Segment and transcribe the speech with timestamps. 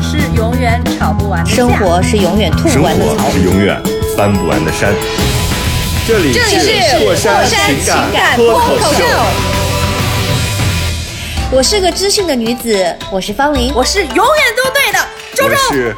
[0.41, 3.31] 永远吵不完的架生活是永远吐生不完的槽活。
[3.31, 3.79] 是永远
[4.17, 4.91] 翻不完的山。
[6.07, 9.03] 这里是过山情感感脱口口秀，
[11.51, 13.71] 我是个知性的女子，我是方玲。
[13.75, 14.25] 我是永远
[14.57, 14.97] 都对的
[15.35, 15.55] 周我周。
[15.75, 15.95] 是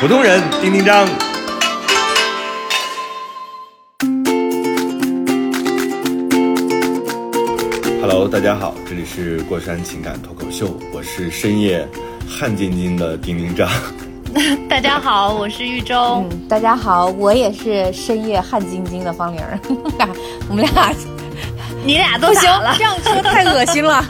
[0.00, 1.06] 普通人丁丁张。
[8.00, 11.86] Hello，大家好，这里是过山情感脱口秀，我是深夜
[12.28, 13.68] 汗津津的丁丁张。
[14.68, 16.24] 大家好，我是玉州。
[16.28, 19.58] 嗯，大家好，我也是深夜汗津津的方玲儿。
[20.48, 20.92] 我们俩
[21.84, 22.74] 你俩都不行了，？
[22.76, 24.04] 这样说太恶心了。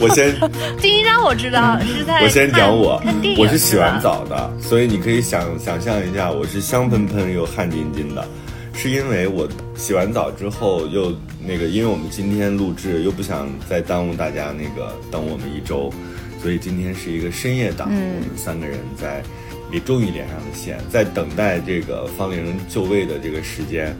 [0.00, 0.34] 我先
[0.80, 3.00] 丁一章我知道是在我先讲我
[3.38, 8.26] 我是洗完澡的，所以你可以想想象一下，我是香喷喷又汗津津的，
[8.74, 15.90] 是因为我洗完澡之后又那个，因为我们今天录制又不想再耽误大家那个等我们一周，
[16.40, 19.22] 所以今天是一个深夜档，嗯我们三个人在
[19.72, 23.94] 也终于连上了线，在等待这个方玲就位的这个时间，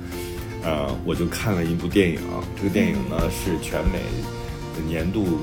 [0.63, 2.21] 呃，我就看了一部电影，
[2.57, 3.99] 这个电影呢是全美
[4.77, 5.41] 的年度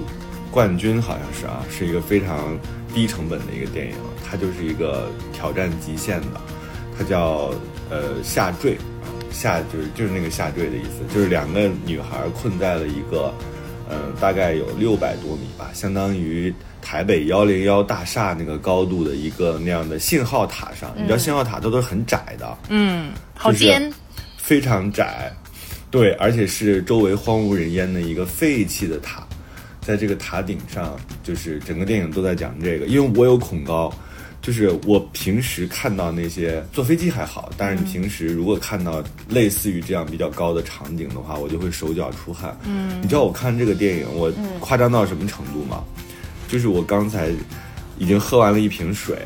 [0.50, 2.58] 冠军，好像是啊，是一个非常
[2.94, 6.42] 低成本的一个电影，它就是一个挑战极限的，
[6.98, 7.54] 它叫
[7.90, 13.34] 呃下坠啊，下就是就是那个下坠的意思，就是两个女孩困在了一个。
[13.88, 16.52] 嗯，大概有六百多米吧，相当于
[16.86, 20.94] 台北幺零幺大厦那个高度的一个那样的信号塔上。
[20.96, 23.92] 你知道信号塔它都是很窄的，嗯，好就是尖，
[24.38, 25.34] 非常窄，
[25.90, 29.26] 对，而且是周围荒无人烟的一个废弃的塔，
[29.82, 32.86] 在这个塔顶上，就是整个电影都在讲这个。
[32.86, 33.92] 因为我有恐高，
[34.40, 42.56] 就是我平时看到那些坐飞机还好，但是你平时如果看到类似于这样比较高的场景的话，我就会手脚出汗。
[42.64, 45.84] 嗯，你知道我看这个电影，我夸张到什么程度吗？
[46.48, 47.30] 就是我刚才
[47.98, 49.18] 已经喝完了一瓶水。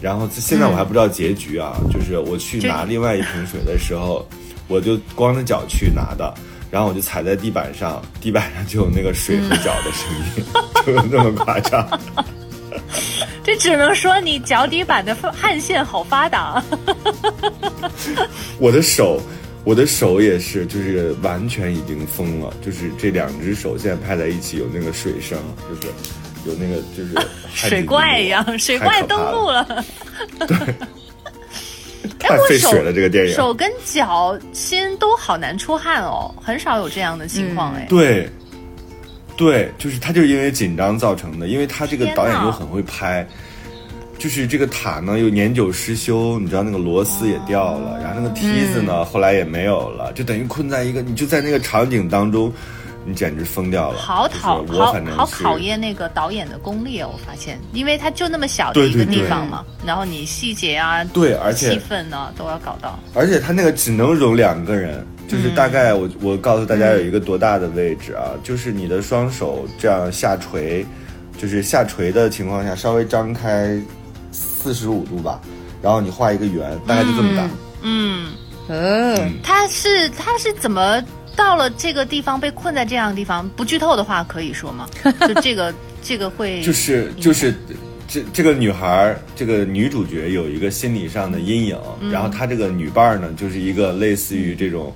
[0.00, 4.24] 然后现在我还不知道结局啊，就是我去拿另外一瓶水的时候，
[4.68, 6.32] 我就光着脚去拿的，
[6.70, 10.44] 然后我就踩在地板上，地板上就有那个水和脚的声音，
[10.86, 12.00] 就那么夸张。
[13.42, 16.62] 这只能说你脚底板的汗腺好发达。
[18.60, 19.20] 我的手，
[19.64, 25.36] 我的手也是，就是完全已经疯了，就是这两只手现在拍在一起有那个水声，
[25.68, 25.92] 就是
[26.46, 27.14] 有那个就是
[27.52, 29.84] 水怪一样，水怪登陆了，
[30.46, 30.56] 对。
[32.18, 33.34] 太费水了这个电影。
[33.34, 37.86] 手跟脚心都好难出汗哦，很少有这样的情况哎。
[37.88, 38.28] 对，
[39.36, 43.26] 对，就是他就是因为紧张造成的，因为他这个导演又很会拍，
[44.18, 52.52] 就是这个塔呢又年久失修，你知道那个螺丝也掉了，然后那个梯子呢、后来也没有了，就等于困在一个，你就在那个场景当中，
[53.08, 53.98] 你简直疯掉了。
[53.98, 62.98] 好讨好好考验那个导演的功力哦，我发现，因为他就那么小的一个地方嘛，然后你细节啊、对，而且气氛呢都要搞到。
[63.14, 70.84] 而且他那个只能容两个人，就是大概我、我告诉大家有一个多大的位置啊，就是你的双手这样下垂，
[71.38, 73.80] 就是下垂的情况下稍微张开
[74.30, 75.40] 四十五度吧，
[75.80, 77.48] 然后你画一个圆，大概就这么大。
[77.82, 78.32] 嗯，
[78.68, 81.02] 嗯，他是他是怎么
[81.38, 83.48] 到了这个地方被困在这样的地方？
[83.50, 84.88] 不剧透的话可以说吗？
[85.26, 85.72] 就这个
[86.02, 87.54] 这个会就是就是
[88.08, 94.92] 这这个女孩儿，这个女主角有一个心理上的阴影，嗯然后她这个女伴儿呢，就是一个类似于这种。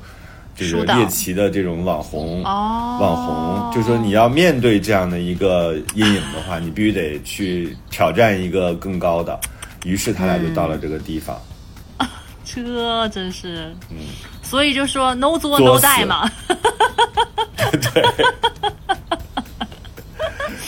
[0.54, 9.40] 就是猎奇的这种网红，哦网红，就是说你要面对这样的一个阴影的话，你必须得去挑战一个更高的。
[9.86, 11.40] 于是他俩就到了这个地方，
[12.44, 13.74] 这真是，
[14.52, 16.28] 所以就说 no 作作 no 死 die 嘛。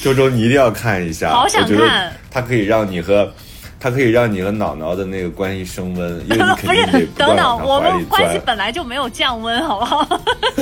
[0.02, 3.30] 周周你一定要看一下，好想看它可以让你和
[3.78, 8.40] 它可以让你和脑脑的那个关系升温， 因为你肯不是定得，不等等，断往他我们关系。
[8.46, 10.08] 本来就没有降温，好不好？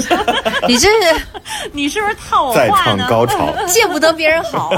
[0.66, 1.22] 你这是
[1.70, 3.06] 你是不是套我再创话呢？
[3.08, 4.72] 高潮，见不得别人好。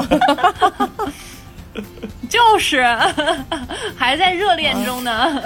[2.31, 2.83] 就是
[3.97, 5.41] 还在热恋中呢，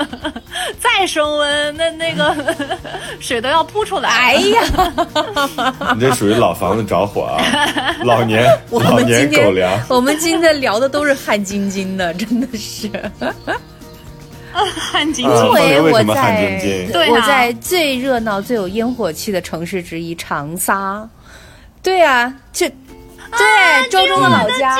[0.78, 2.54] 再升温，那那个
[3.20, 4.08] 水都要扑出来。
[4.08, 4.62] 哎呀，
[5.94, 7.42] 你这属于老房子着火啊，
[8.04, 9.78] 老年我们老年今天狗粮。
[9.88, 12.90] 我们今天聊的都是汗津津的，真的是。
[14.52, 15.34] 汗津津
[15.70, 16.58] 因为我在
[16.92, 21.08] 对啊我在最热闹、最有烟火气的城市之一长沙。
[21.80, 22.68] 对啊，这
[23.36, 24.76] 对周周的老家，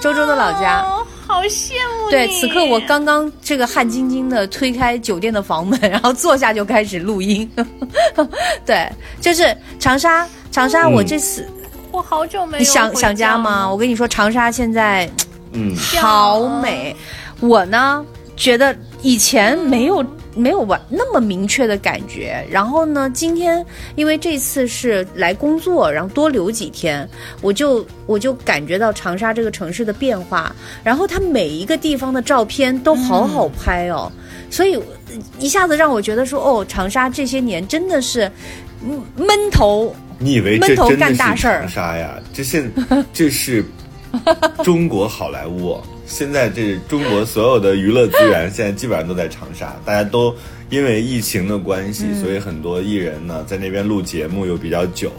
[0.00, 0.80] 周周的老家。
[0.80, 2.10] 哦，好羡慕。
[2.10, 7.48] 对，此刻我刚刚这个汗津津的推开酒店的房门， 然后坐下就开始录音。
[8.66, 8.90] 对，
[9.20, 11.48] 就是长沙，长沙，嗯我这次、
[11.92, 13.68] 我好久没有你想想家吗？？
[13.70, 15.08] 我跟你说，长沙现在
[15.52, 16.94] 嗯，好美。
[17.40, 18.04] 我呢，
[18.36, 20.04] 觉得以前没有
[20.38, 22.42] 没有完那么明确的感觉。
[22.48, 23.64] 然后呢，今天
[23.96, 27.08] 因为这次是来工作，然后多留几天，
[27.42, 30.54] 我就我就感觉到长沙这个城市的变化。
[30.84, 34.10] 然后它每一个地方的照片都好好拍哦，
[34.48, 34.80] 所以
[35.38, 38.30] 一下子让我觉得说，哦，长沙这些年真的是
[38.84, 39.94] 嗯闷头。
[40.20, 42.18] 你以为这闷头真的是干大事儿长沙呀？
[42.32, 42.70] 这现
[43.12, 43.64] 这是
[44.62, 45.78] 中国好莱坞。
[46.08, 50.34] 现在这中国所有的娱乐资源现在基本上都在长沙，大家都
[50.70, 55.12] 因为疫情的关系，嗯所以很多艺人呢在那边录节目又比较久，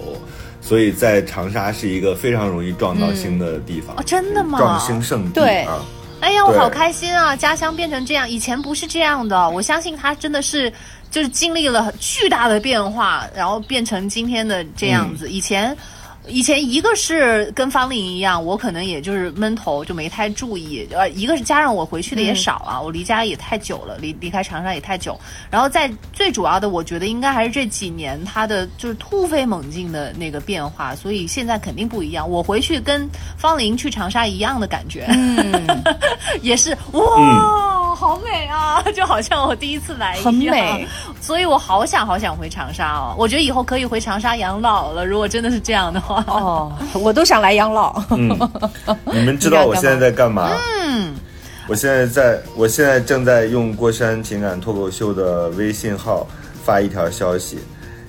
[0.61, 3.95] 所以在长沙是一个非常容易撞到星的地方。
[3.95, 5.79] 哦真的吗撞星圣地对啊！
[6.21, 7.35] 哎呀，我好开心啊！
[7.35, 9.49] 家乡变成这样，以前不是这样的。
[9.51, 10.73] 我相信他真的是
[11.11, 15.29] 就是经历了巨大的变化，然后变成今天的这样子。
[15.29, 15.77] 以前。
[16.29, 32.29] 以前一个是跟方玲一样，我可能也就是闷头就没太注意，呃，一个是加上我回去的也少啊，我离家也太久了，离离开长沙也太久，然后在最主要的，我觉得应该还是这几年它的就是突飞猛进的那个变化，所以现在肯定不一样。
[32.29, 35.83] 我回去跟方玲去长沙一样的感觉，嗯，
[36.41, 37.68] 也是哇，
[37.99, 40.87] 好美啊，就好像我第一次来一样，很美。
[41.19, 45.05] 所以我好想好想回长沙哦，我觉得以后可以回长沙养老了。
[45.05, 48.01] 如果真的是这样的话，哦，我都想来养老。
[48.11, 48.29] 嗯，
[49.11, 50.49] 你们知道我现在在干嘛？
[50.81, 51.13] 嗯，
[51.67, 56.25] 我现在在，我现在正在用过山情感脱口秀的微信号
[56.63, 57.59] 发一条消息，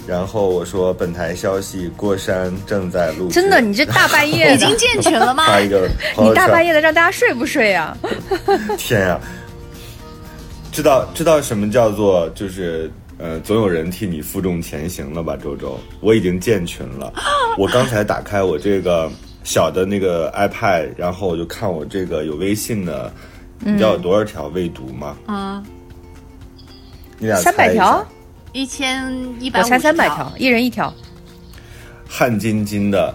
[0.06, 3.28] 然后我说本台消息，过山正在录。
[3.28, 5.46] 真的，你这大半夜的已经，建群了吗？
[5.50, 7.96] 发一个你大半夜的让大家睡不睡啊？
[8.78, 9.18] 天呀、
[10.72, 15.78] 知道知道什么叫做就是呃，总有人替你负重前行了吧，周周？
[16.00, 17.12] 我已经建群了。
[17.58, 19.10] 我刚才打开我这个
[19.44, 23.12] 小的那个 iPad，然后我就看我这个有微信的，
[23.58, 25.16] 你知道有多少条未读吗？
[25.28, 25.62] 嗯，
[27.18, 28.06] 你俩三百条，
[28.52, 30.92] 一千一百，我才三百条，，一人一条。
[32.08, 33.14] 汗津津的。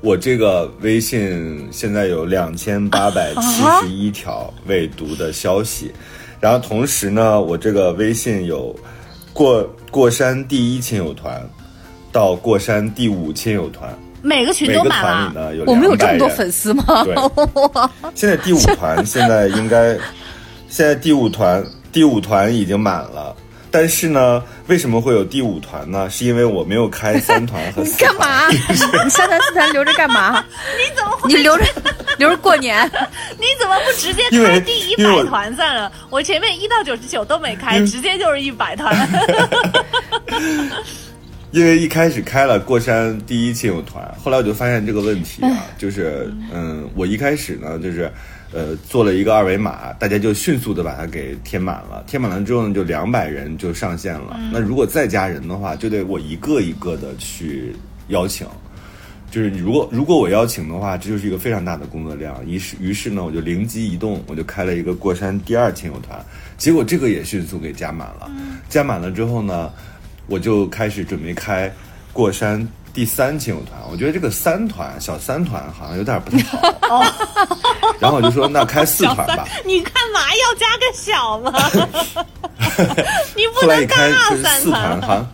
[0.00, 5.92] 我这个微信现在有两千八百七十一条未读的消息，
[6.40, 8.74] 然后同时呢，我这个微信有
[9.32, 11.40] 过过山第一亲友团
[12.12, 13.92] 到过山第五亲友团，
[14.22, 15.02] 每个群都满了。
[15.02, 17.04] 团里呢有我们有这么多粉丝吗？
[17.04, 17.14] 对，
[18.14, 19.94] 现在第五团 现在应该，
[20.68, 23.34] 现在第五团第五团已经满了。
[23.70, 26.08] 但是呢，为什么会有第五团呢？
[26.10, 28.16] 是因为我没有开三团和你四团。
[28.16, 28.48] 干嘛？
[28.50, 30.44] 你三团四团留着干嘛？
[30.76, 31.64] 你怎么会你留着
[32.18, 32.82] 留着过年？
[33.38, 35.92] 你怎么不直接开第一百团算了？
[36.10, 39.08] 我前面一到九十九都没开，直接就是一百团。
[41.50, 48.10] 因为一开始开了过山第一亲友团，后来我就发现这个问题啊，就是嗯，我一开始呢就是。
[48.52, 52.02] 呃，做了一个二维码，大家就迅速的把它给填满了。
[52.06, 54.40] 填满了之后呢，就两百人就上线了。
[54.50, 57.74] 那如果再加人的话，就得我一个一个的去
[58.08, 58.46] 邀请。
[59.30, 62.42] 就是你如果如果我邀请的话，这就是一个非常大的工作量。
[62.46, 66.18] 于是于是呢，我就灵机一动，我就开了一个过山第二亲友团，
[66.56, 68.30] 结果这个也迅速给加满了。
[68.70, 69.70] 加满了之后呢，
[70.26, 71.70] 我就开始准备开
[72.14, 73.78] 过山第三亲友团。
[73.92, 76.38] 我觉得这个三团小三团好像有点不太
[76.88, 77.04] 好，
[78.00, 79.46] 然后我就说那开四团吧。
[79.64, 81.52] 你干嘛要加个小吗？
[83.34, 85.26] 你不能开大就是四三团哈，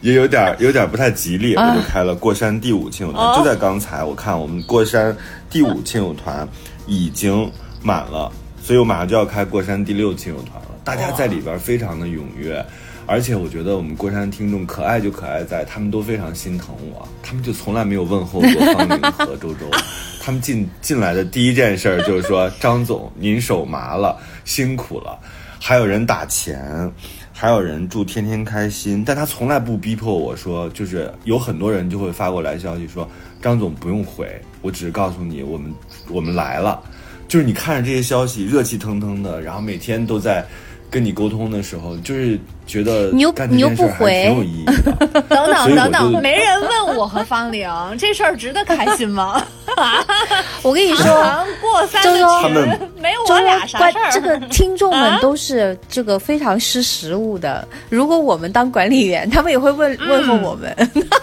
[0.00, 3.36] 也有点有点不太吉利，我就开了过山第五亲友团。
[3.38, 5.16] 就在刚才，我看我们过山
[5.48, 6.48] 第五亲友团
[6.86, 7.50] 已经
[7.82, 8.30] 满了，
[8.62, 10.68] 所以我马上就要开过山第六亲友团了。
[10.84, 12.64] 大家在里边非常的踊跃。
[13.06, 19.68] 而且我觉得我们过山听众可爱就可爱在，他们都非常心疼我，他们就从来没有问候过方玲和周周，
[20.30, 25.18] 他们进进来的第一件事就是说张总您手麻了，辛苦了，
[25.58, 26.88] 还有人打钱，
[27.32, 33.10] 还有人祝天天开心，但他从来不逼迫我说，就是有很多人就会发过来消息说
[33.42, 35.74] 张总不用回，我只是告诉你我们
[36.08, 36.80] 我们来了，
[37.26, 40.46] 就是你看着这些消息热气腾腾的，然后每天都在。
[40.90, 45.22] 跟你沟通的时候，就是觉得你又干这你又件事还不回挺有意义的。
[45.28, 47.68] 等等等等，没人问我和方玲
[47.98, 49.42] 这事儿值得开心吗？
[50.62, 54.10] 我跟你说，啊过三的周周他们群没周我俩啥事儿。
[54.10, 57.66] 这个听众们啊都是这个非常识时务的。
[57.88, 60.74] 如果我们当管理员，他们也会问问候我们，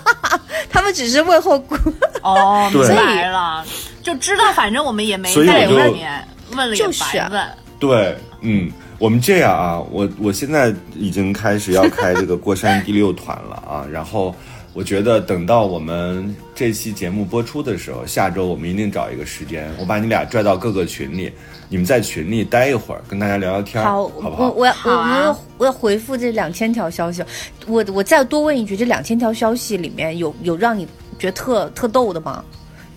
[0.71, 1.77] 他们只是问候过。
[2.23, 3.65] 哦，明对白了，
[4.01, 7.47] 就知道反正我们也没在所以我就里面问了也就是啊白问。
[7.79, 14.35] 对，嗯，我们这样啊，我我现在已经开始要开这个过山第六团了啊，然后
[14.73, 21.31] 我觉得等到我们这期节目播出的时候，下周我们一定找一个时间，我把你俩拽到各个群里，
[21.69, 24.45] 你们在群里待一会儿，跟大家聊聊天，好，好不好？
[24.45, 27.23] 我我要我要我要回复这两千条消息。
[27.67, 30.87] 我我再多问一句，这两千条消息里面有有让你
[31.19, 32.43] 觉得特特逗的吗？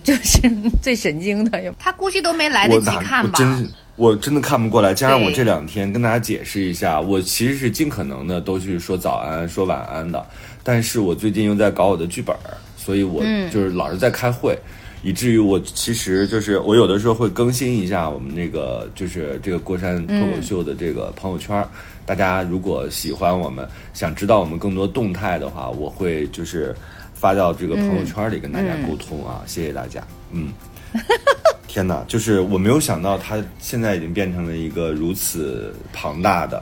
[0.03, 0.41] 就是
[0.81, 1.71] 最神经的有。
[1.77, 3.31] 他估计都没来得及看吧？
[3.33, 10.25] 我真我真的看不过来，加上我这两天跟大家解释一下，我其实是尽可能的都去说早安、说晚安的，
[10.63, 12.35] 但是我最近又在搞我的剧本，
[12.77, 13.21] 所以我
[13.51, 14.57] 就是老是在开会。
[15.03, 21.67] 以至于我其实就是我有的时候会更新一下我们那个就是这个过山脱口秀的这个朋友圈儿，
[22.05, 26.75] 大家如果喜欢我们，想知道我们更多动态的话，我会就是
[27.13, 30.53] 发到这个朋友圈里跟大家沟通啊，谢谢大家，嗯。
[31.67, 36.61] 天哪，就是我没有想到，他现在已经变成了一个如此庞大的，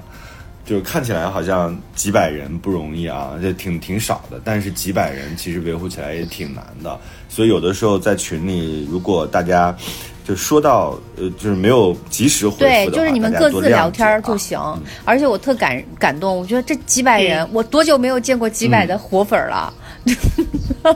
[0.65, 6.99] 就是看起来好像几百人不容易啊，这挺挺少的，但是几百人其实维护起来也挺难的。
[7.27, 9.75] 所以有的时候在群里，如果大家
[10.23, 14.59] 就说到呃，就是没有及时回复的对，就是你们各自聊天就行。
[15.05, 19.73] 而且我特感感动，我觉得这几百人，对我多久没有见过几百的活粉儿了？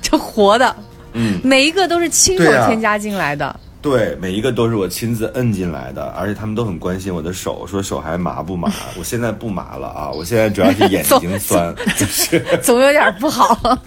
[0.00, 0.74] 这活的，
[1.14, 3.58] 嗯，每一个都是亲手添加进来的。
[3.80, 8.72] 对，每一个都是我亲自摁进来的，而且他们都很关心我的手，说手还麻不麻？
[8.98, 12.40] 我现在不麻了啊，我现在主要是眼睛 酸，就是。
[12.62, 13.58] 总有点不好。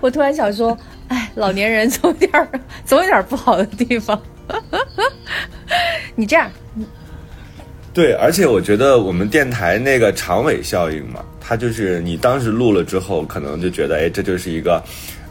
[0.00, 0.76] 我突然想说，
[1.08, 2.48] 哎，老年人总有点儿
[2.84, 4.20] 总有点儿不好的地方。
[6.16, 6.50] 你这样，
[7.98, 14.80] 对，而且我觉得我们电台那个长尾效应嘛，它就是你当时录了之后，可能就觉得，哎，这就是一个，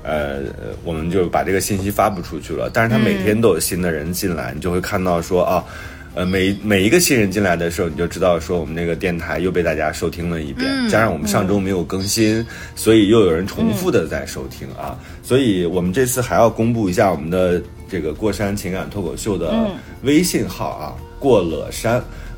[0.03, 2.69] 呃，呃我们就把这个信息发布出去了。
[2.73, 5.63] 但是它每天都有新的人进来，你就会看到说啊。
[6.13, 12.45] 呃，每每一个新人进来的时候，你就知道说我们那个电台又被大家收听了一遍，加上我们上周没有更新，
[12.75, 14.99] 所以又有人重复的在收听啊。
[15.23, 19.69] 所以我们这次还要公布一下我们的这个过山情感脱口秀的
[20.01, 22.03] 微信号啊，过了山。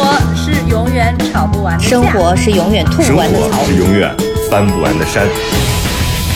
[0.00, 1.90] 活是永远吵不完的架。
[1.90, 3.66] 生活是永远吐不完的槽活。
[3.66, 4.14] 是永远
[4.50, 5.28] 翻不完的山。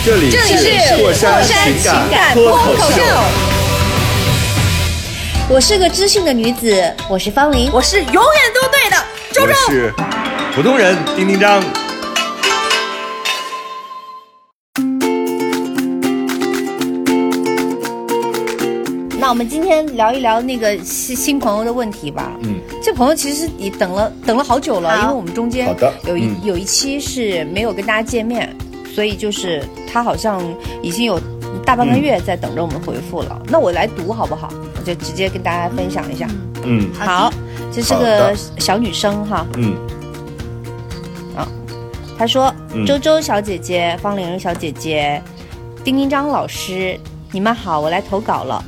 [0.04, 3.02] 这里这里是过山情情感脱脱口秀，
[5.48, 7.70] 我是个知性的女子，我是方玲。
[7.72, 8.22] 我是永远
[8.54, 8.96] 都对的。
[9.32, 9.94] 周我周，是
[10.54, 11.62] 普通人丁丁张。
[19.24, 22.36] 那我们今天聊一聊那个新新朋友的问题吧。
[22.42, 28.54] 嗯，这朋友其实也等了等了好久了，因为我们中间好的有一、嗯有一期是没有跟大家见面，
[28.94, 30.42] 所以就是他好像
[30.82, 31.18] 已经有
[31.64, 33.40] 大半个月在等着我们回复了。
[33.48, 34.52] 那我来读好不好？
[34.78, 36.28] 我就直接跟大家分享一下。
[36.62, 37.32] 嗯好，
[37.72, 39.74] 这是个小女生哈，嗯
[42.18, 45.18] 她说：“嗯周周小姐姐、方玲小姐姐、
[45.82, 47.00] 丁丁张老师，
[47.32, 48.62] 你们好，我来投稿了。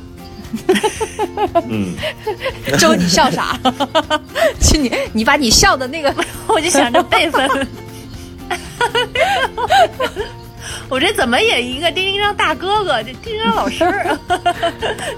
[1.69, 1.95] 嗯，
[2.79, 3.57] 周，你笑啥？
[4.59, 6.13] 就你你把你笑的那个，
[6.47, 7.67] 我就想着辈分。
[10.89, 13.85] 我这怎么也一个丁丁张大哥哥，这丁丁张老师，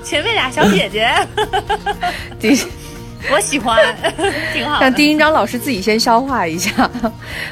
[0.03, 1.11] 前面俩小姐姐，
[2.39, 2.57] 丁
[3.31, 3.77] 我喜欢，
[4.53, 4.85] 挺好的。
[4.85, 6.89] 让丁丁张老师自己先消化一下。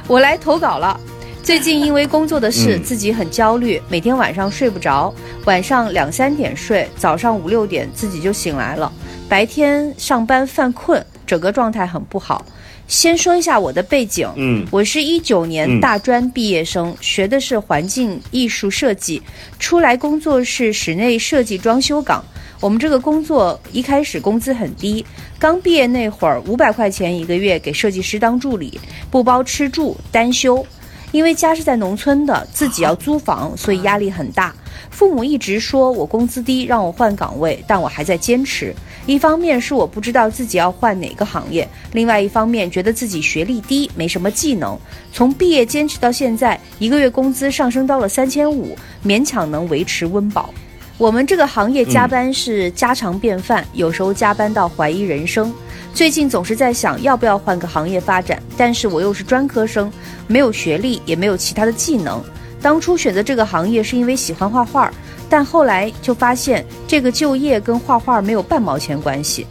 [0.08, 1.00] 我来投稿了。
[1.48, 5.14] 最近因为工作的事，嗯自己很焦虑，每天晚上睡不着，
[5.46, 8.92] 晚上两三点睡，早上五六点自己就醒来了。
[9.30, 12.46] 白天上班犯困，整个状态很不好。
[12.90, 19.22] 先说一下我的背景，嗯我是一九年嗯大专毕业生，学的是环境艺术设计，
[19.58, 22.22] 出来工作是室内设计装修岗。
[22.60, 25.06] 我们这个工作一开始工资很低，
[25.40, 28.78] 刚毕业那会儿五百块钱一个月给设计师当助理，
[29.10, 30.68] 不包吃住，单休。
[31.12, 34.54] 因为家是在农村的，自己要租房，所以压力很大。
[34.90, 38.74] 父母一直说我工资低，让我换岗位，但我还在坚持。
[39.06, 44.78] 一方面是我不知道自己要换哪个行业，另外一方面觉得自己学历低，没什么技能。
[45.14, 50.54] 从毕业坚持到现在，一个月工资上升到了三千五，勉强能维持温饱。
[50.98, 55.54] 我们这个行业加班是家常便饭，有时候加班到怀疑人生。
[55.94, 59.92] 最近总是在想要不要换个行业发展，但是我又是专科生，
[60.26, 62.20] 没有学历，也没有其他的技能。
[62.64, 64.92] 当初选择这个行业是因为喜欢画画，
[65.30, 69.46] 但后来就发现这个就业跟画画没有半毛钱关系。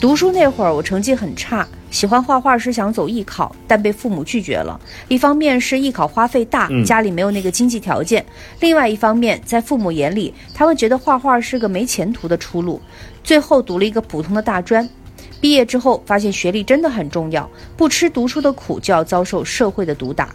[0.00, 1.66] 读书那会儿我成绩很差，
[1.96, 4.78] 喜欢画画是想走艺考，但被父母拒绝了。
[5.08, 8.22] 一方面是艺考花费大，嗯家里没有那个经济条件；
[8.60, 12.78] 另外一方面，在父母眼里，他们觉得画画是个没前途的出路。
[13.24, 14.86] 最后读了一个普通的大专。
[15.40, 17.48] 毕业之后，发现学历真的很重要，
[17.78, 20.28] 不吃读书的苦，就要遭受社会的毒打。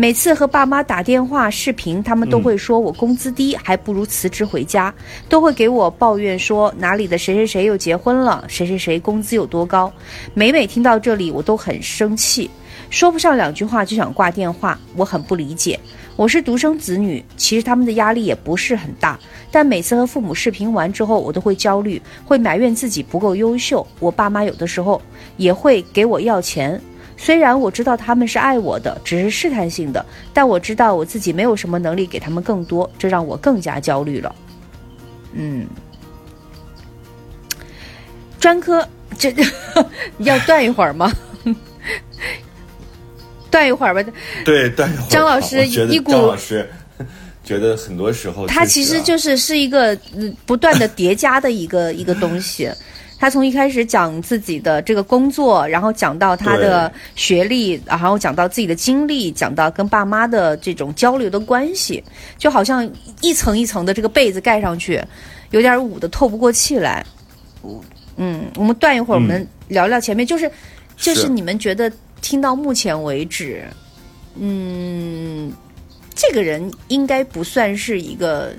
[0.00, 4.94] 每次和爸妈打电话、视频，他们都会说我工资低，还不如辞职回家，
[5.28, 9.92] 都会给我抱怨说哪里的谁谁谁又结婚了，谁谁谁工资有多高。
[10.32, 12.50] 每每听到这里，我都很生气，
[12.88, 14.80] 说不上两句话就想挂电话。
[14.96, 15.78] 我很不理解，
[16.16, 23.86] 我是独生子女，其实他们的压力也不是很大，但每次和父母视频完之后，我都会焦虑，会埋怨自己不够优秀。
[23.98, 25.02] 我爸妈有的时候
[25.36, 26.80] 也会给我要钱。
[27.22, 34.34] 虽然我知道他们是爱我的，只是试探性的，但我知道我自己没有什么能力给他们更多，这让我更加焦虑了。
[35.34, 35.66] 嗯，
[38.40, 39.34] 专科这
[40.20, 41.12] 要断一会儿吗？
[43.50, 44.02] 断一会儿吧。
[44.42, 46.66] 对，断一会儿张老师一股张老师
[47.44, 52.70] 觉得很多时候它确实啊其实就是是一个嗯不断的叠加的一个一个东西。
[53.20, 62.02] 他从一开始讲自己的这个工作，然后讲到他的学历，然后讲到自己的经历，讲到跟爸妈的这种交流的关系，
[62.38, 64.98] 就好像一层一层的这个被子盖上去，
[65.50, 67.04] 有点捂得透不过气来。
[68.16, 70.50] 嗯，我们断一会儿，我们聊聊前面，就是
[70.96, 73.62] 就是是你们觉得听到目前为止，
[74.36, 75.52] 嗯，
[76.14, 78.54] 这个人应该不算是一个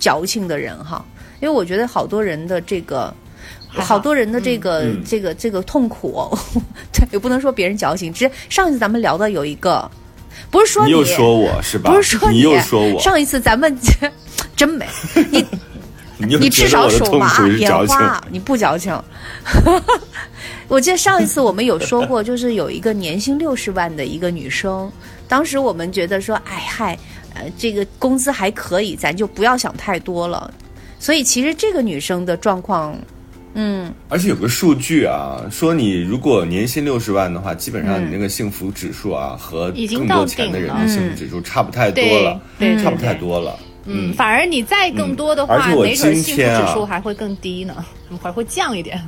[0.00, 1.04] 矫情的人哈，
[1.38, 3.14] 因为我觉得好多人的这个。
[3.72, 6.28] 还好好多人的这个、嗯这个这个痛苦，
[6.92, 8.12] 对，也不能说别人矫情。
[8.12, 9.90] 只是上一次咱们聊的有一个，
[10.50, 11.90] 不是说你又说我是吧？
[11.90, 13.76] 不是说你又说我，上一次咱们
[14.54, 14.86] 真美，
[15.30, 15.44] 你
[16.26, 18.96] 你你至少觉得我的痛手麻眼花，你不矫情。
[20.68, 24.90] 我记得上一次我们有说过，就是有一个年薪六十万的一个女生，
[25.28, 26.98] 当时我们觉得说，哎嗨，
[27.34, 30.52] 呃，这个工资还可以，咱就不要想太多了。
[30.98, 32.96] 所以其实这个女生的状况，
[33.54, 43.58] 嗯，而且有个数据啊，说你如果年薪六十万的话，基本上嗯你那个幸福指数啊，和已经更多钱的人的幸福指数差不太多对了，对差不太多了。
[43.84, 47.84] 嗯，反而你再更多的话，没准幸福指数还会更低呢，
[48.22, 49.00] 还会降一点。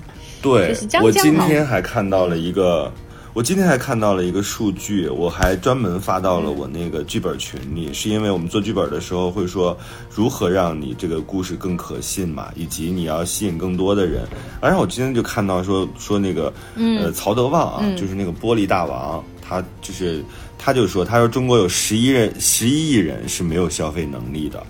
[0.43, 2.93] 对我今天还看到了一个，
[3.35, 9.77] 我今天还看到了一个数据，我还专门发到了我那个剧本群里，是因为我们做剧本的时候会说
[10.09, 14.25] 如何让你这个故事更可信嘛，以及你要吸引更多的人。
[14.63, 20.25] 然后我今天就看到说说那个，呃，曹德旺啊，就是那个玻璃大王，他就是
[20.57, 24.65] 他就说，他说中国有十一人十一亿人是没有消费能力的。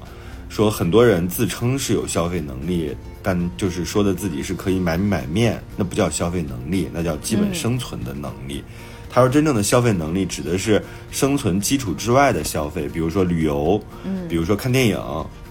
[0.48, 8.62] 说很多人自称是有消费能力，但就是说的自己是可以买米买面，那不叫消费能力，那叫基本生存的能力。
[9.10, 15.00] 他说真正的消费能力指的是生存基础之外的消费，比如说旅游，嗯，比如说看电影，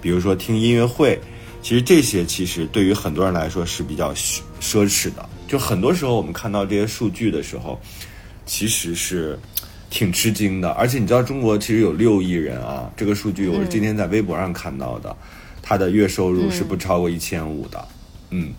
[0.01, 1.19] 比如说听音乐会。
[1.61, 5.27] 其实这些其实对于很多人来说是比较奢奢侈的。
[5.47, 7.79] 就很多时候我们看到这些数据的时候，
[8.45, 9.39] 其实是
[9.89, 10.71] 挺吃惊的。
[10.71, 15.15] 而且你知道中国其实有六亿人啊，这个数据我是今天在微博上看到的，
[15.63, 17.83] 他的月收入是不超过一千五的。
[18.29, 18.53] 嗯，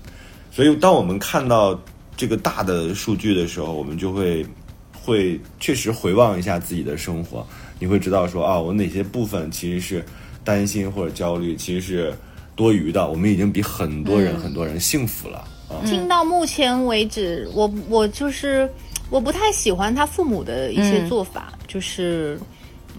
[0.50, 1.78] 所以当我们看到
[2.16, 4.44] 这个大的数据的时候，我们就会
[4.92, 7.46] 会确实回望一下自己的生活，
[7.78, 10.04] 你会知道说啊，我哪些部分其实是
[10.42, 12.14] 担心或者焦虑，其实是
[12.56, 13.08] 多余的。
[13.08, 15.38] 我们已经比很多人、很多人幸福了。
[15.68, 15.82] 啊。
[15.84, 18.70] 听到目前为止，我我就是
[19.10, 22.38] 我不太喜欢他父母的一些做法，就是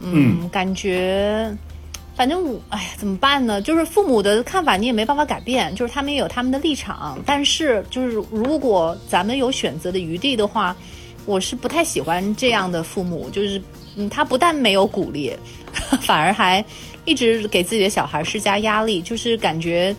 [0.01, 1.55] 嗯，感觉
[2.15, 3.62] 反正我，哎呀，怎么办呢？
[3.62, 7.19] 就是父母的看法你也没办法改变，就是他们也有他们的立场。
[7.25, 10.75] 但是，就是如果咱们有选择的余地的话，
[11.25, 13.30] 我是不太喜欢这样的父母。
[13.32, 13.62] 就是，
[13.97, 15.36] 嗯，他不但没有鼓励，
[16.01, 16.63] 反而还
[17.04, 19.93] 一直给自己的小孩施加压力，就是感觉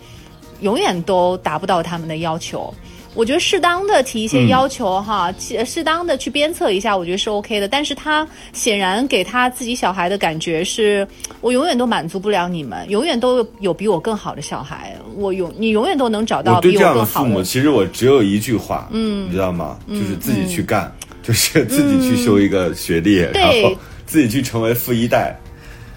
[0.61, 2.73] 永远都达不到他们的要求。
[3.17, 7.67] 我觉得适当的提一些要求哈，适当的去鞭策一下，我觉得是 OK 的。
[7.67, 11.07] 但是他显然给他自己小孩的感觉是，
[11.41, 17.27] 我永远都满足不了你们，永远都有比我更好的小孩，我永你永远都能找到比我更好的。
[17.27, 19.79] 父母其实我只有一句话，嗯，你知道吗？
[19.89, 23.75] 就是自己去干，就是自己去修一个学历，然后
[24.05, 25.35] 自己去成为富一代。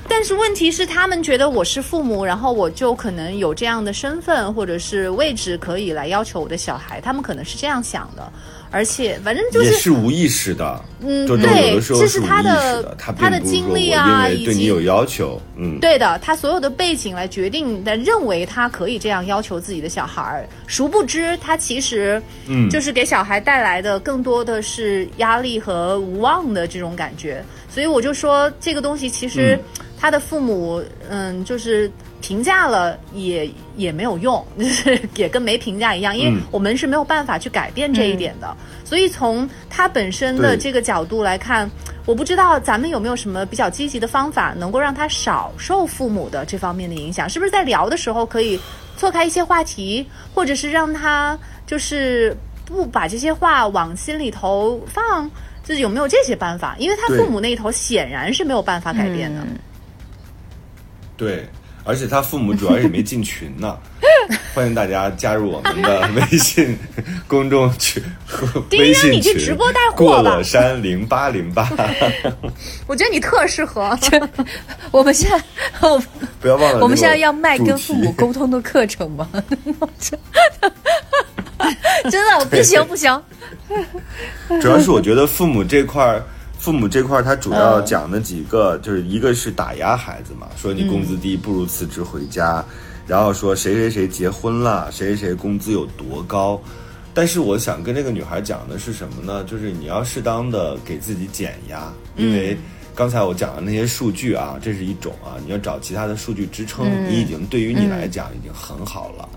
[0.10, 7.00] 但是问题是，他们觉得我是父母，然后我就可能有这样的身份或者是位置，可以来要求我的小孩。
[7.00, 8.30] 他们可能是这样想的，
[8.72, 10.84] 而且反正就是也是无意识的。
[11.00, 15.40] 嗯，对，这是他的他的经历啊，以及对你有要求。
[15.56, 20.46] 嗯，对的，他所有的背景来决定的，认为他可以这样要求自己的小孩儿。
[20.68, 27.42] 殊不知，他其实嗯，就是给小孩带来的更多的是压力和无望的这种感觉。
[27.70, 29.58] 所以我就说，这个东西其实。
[30.00, 38.56] 他的父母，嗯，就是评价了也也没有用， 就是也跟没评价一样，因为我们是没有办法去改变这一点的。
[38.86, 41.70] 所以从他本身的这个角度来看，
[42.06, 47.30] 我不知道咱们有没有什么比较积极的方法，能够让他少受父母的这方面的影响？
[47.30, 48.58] 是不是在聊的时候可以
[48.96, 52.36] 错开一些话题，或者是让他就是
[52.66, 55.30] 不把这些话往心里头放？
[55.62, 56.76] 就是有没有这些办法？
[56.80, 59.46] 因为他父母那一头显然是没有办法改变的。
[61.20, 61.46] 对，
[61.84, 63.78] 而且他父母主要也没进群呢，
[64.56, 66.78] 欢迎大家加入我们的 微信
[67.28, 68.02] 公众群、
[68.72, 69.38] 微信群。
[69.38, 71.70] 直播带货过了山零八零八，
[72.88, 74.00] 我觉得你特适合。
[74.92, 75.38] 我们现在
[76.40, 79.28] 不要忘了，我们现在要卖跟父母沟通的课程吗？
[82.10, 83.22] 真的不行不行。
[84.62, 86.24] 主要是我觉得父母这块儿。
[86.70, 92.64] 父母这块，他主要讲的几个，就是一个是打压孩子嘛，说你工资低，不如辞职回家，
[93.08, 96.62] 然后说谁谁谁结婚了，谁谁谁工资有多高。
[97.12, 99.44] 但是我想跟这个女孩讲的是什么呢？
[99.46, 102.56] 就是你要适当的给自己减压，因为
[102.94, 109.28] 刚才我讲的那些数据啊，这是一种啊，你要找其他的数据支撑，你已经对于你来讲已经很好了。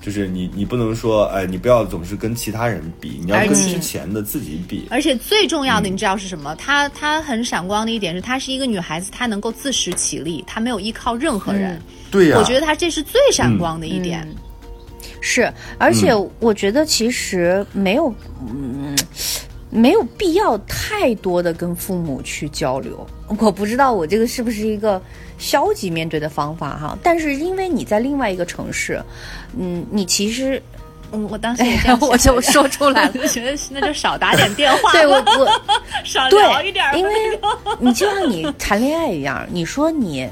[0.00, 4.86] 就是你，你不能说，哎，你不要总是跟其他人比，你要跟之前的自己比。
[4.90, 6.54] 而且最重要的，你知道是什么？
[6.56, 11.80] 她她很闪光的一点是，她是一个女孩子，她能够自食其力，她没有依靠任何人。
[12.10, 14.26] 对呀，我觉得她这是最闪光的一点。
[15.20, 18.14] 是，而且我觉得其实没有，
[18.48, 18.79] 嗯。
[19.70, 23.06] 没有必要太多的跟父母去交流，
[23.38, 25.00] 我不知道我这个是不是一个
[25.38, 26.98] 消极面对的方法哈。
[27.02, 29.00] 但是因为你在另外一个城市，
[29.56, 30.60] 嗯，你其实，
[31.12, 35.48] 嗯，我当时也这样，我就说出来了， 觉得那就少打点电话，对我我
[36.04, 37.12] 少聊一点，因为
[37.78, 40.28] 你就像你谈恋爱一样，你说你。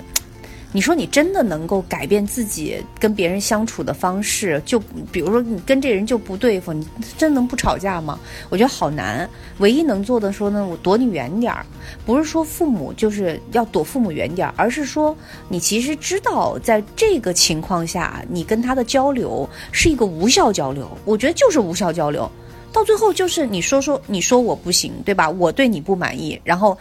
[0.71, 4.61] 你说你真的能够改变自己跟别人相处的方式？
[4.67, 4.79] 就
[5.11, 8.19] 比如说你跟这人就不对付，你真能不吵架吗？
[8.51, 9.29] 我觉得好难。
[9.61, 11.65] 唯一能做的说呢，我躲你远点儿。
[12.05, 15.17] 不是说父母就是要躲父母远点儿，而是说
[15.49, 20.87] 你其实知道，在这个情况下，你跟他的交流是一个无效交流。
[21.07, 22.31] 我觉得就是无效交流，
[22.73, 25.31] 到最后就是你说说你说我不行，对吧？
[25.31, 26.77] 我对你不满意，然后。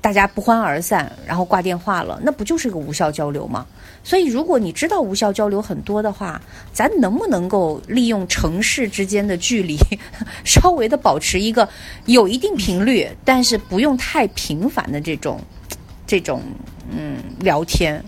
[0.00, 3.66] 大家不欢而散，然后挂电话了，那不就是个无效交流吗？
[4.02, 6.40] 所以，如果你知道无效交流很多的话，
[6.72, 9.76] 咱能不能够利用城市之间的距离，
[10.42, 11.68] 稍微的保持一个
[12.06, 15.38] 有一定频率，但是不用太频繁的这种，
[16.06, 16.42] 这种
[16.90, 18.02] 嗯聊天？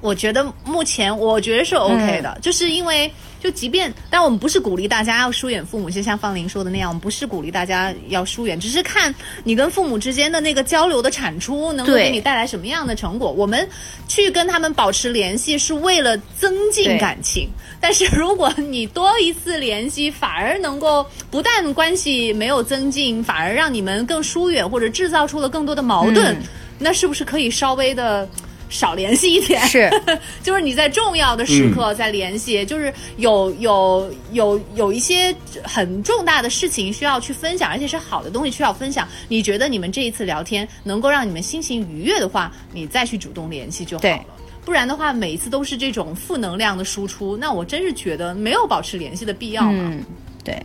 [0.00, 3.12] 我觉得目前我觉得是 OK 的，就是因为。
[3.42, 13.32] 就即便，但我们不是鼓励大家要疏远父母，就像方林说的那样，我们不是鼓励大家要疏远，只是看你跟父母之间的那个交流的产出能够给你带来什么样的成果。
[13.32, 13.66] 我们
[14.06, 17.48] 去跟他们保持联系是为了增进感情，
[17.80, 26.36] 但是如果你多一次联系，反而能够不但关系没有增进，反而让你们更疏远，或者制造出了更多的矛盾，
[26.78, 28.28] 那是不是可以稍微的？
[28.70, 29.90] 少联系一点，是，
[30.42, 39.06] 就是你在重要的时刻再联系，就是有有有有一些很重大的事情需要去分享，而且是好的东西需要分享。
[39.28, 44.24] 你觉得你们这一次聊天能够让你们心情愉悦的话，你再去主动联系就好了。
[44.64, 49.72] 不然的话，每一次都是这种负能量的输出，那我真是觉得没有保持联系的必要嘛。
[49.72, 50.04] 嗯，
[50.44, 50.56] 对。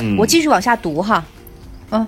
[0.00, 1.24] 嗯，我继续往下读哈。
[1.90, 2.04] 嗯，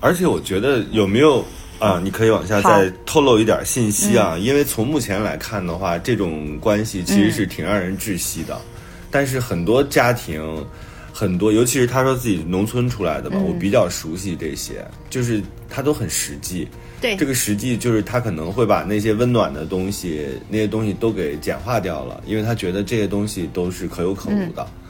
[0.00, 1.44] 而且我觉得有没有？
[1.78, 8.58] 啊，你可以往下再透露一点信息啊，因为从目前来看的话，这种关系其实是挺让人窒息的。
[9.10, 10.42] 但是很多家庭，
[11.12, 16.68] 很多尤其是他说自己农村出来的吧，我比较熟悉这些，就是他都很实际。
[17.00, 24.66] 对这个实际就是他可能会把那些温暖的东西，那些东西都给简化掉了，因为他觉得这些东西都是可有可无的。
[24.66, 24.87] 嗯，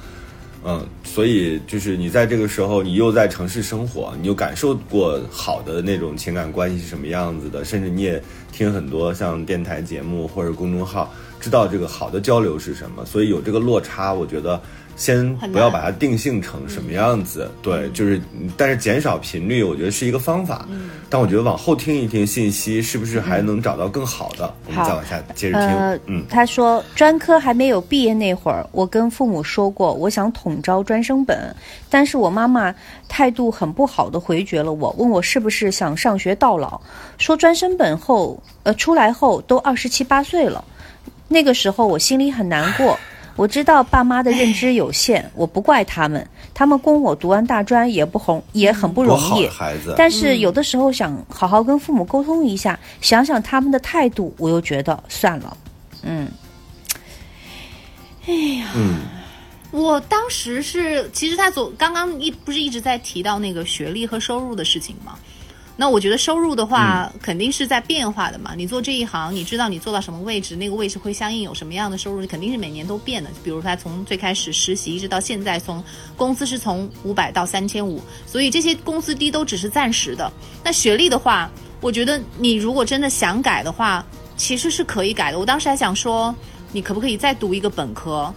[0.70, 13.02] 嗯所以就是你在这个时候，你又在城市生活，你又感受过好的那种情感关系是什么样子的，甚至你也听很多像电台节目或者公众号，知道这个好的交流是什么。
[13.06, 14.60] 所以有这个落差，我觉得
[14.98, 18.20] 先不要把它定性成什么样子，对，就是
[18.56, 20.66] 但是减少频率，我觉得是一个方法。
[21.08, 24.52] 但我觉得往后听一听信息，是不是还能找到更好的？
[24.66, 25.68] 我们再往下接着听。
[25.68, 31.54] 呃，嗯，他说专科还没有毕业那会儿，我跟父母说过，我想统招专升本，
[31.88, 32.74] 但是我妈妈
[33.08, 36.80] 态度很不好的回绝了我，问我是不是想上学到老，
[37.18, 40.62] 说专升本后，呃，出来后都二十七八岁了，
[41.28, 42.98] 那个时候我心里很难过。
[43.38, 49.48] 我知道爸妈的认知有限， 我不怪他们，他们供我读完大专也不红，也很不容易。
[49.96, 55.56] 但是有的时候想好好跟父母沟通一下，想想他们的态度，我又觉得算了。
[56.02, 56.28] 嗯，
[58.26, 59.02] 嗯，
[59.70, 65.16] 我当时是，其实他总刚刚一不是一直在提到那个学历和收入的事情吗？
[65.80, 68.52] 那我觉得收入的话，肯定是在变化的嘛。
[68.56, 73.30] 你做这一行，你知道你做到什么位置，那个位置会相应有什么样的收入，肯定是每年都变的。
[73.44, 75.82] 比如他从最开始实习一直到现在，从
[76.16, 80.32] 工资是从五百到三千五，所以这些工资低都只是暂时的。
[80.64, 81.48] 那学历的话，
[81.80, 84.04] 我觉得你如果真的想改的话，
[84.36, 85.38] 其实是可以改的。
[85.38, 86.34] 我当时还想说，
[86.72, 88.34] 你可不可以再读一个本科？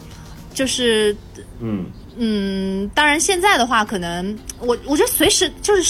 [0.53, 1.15] 就是
[1.59, 1.85] 嗯，
[2.17, 5.81] 嗯，当然现在的话，可能我我觉得随时就是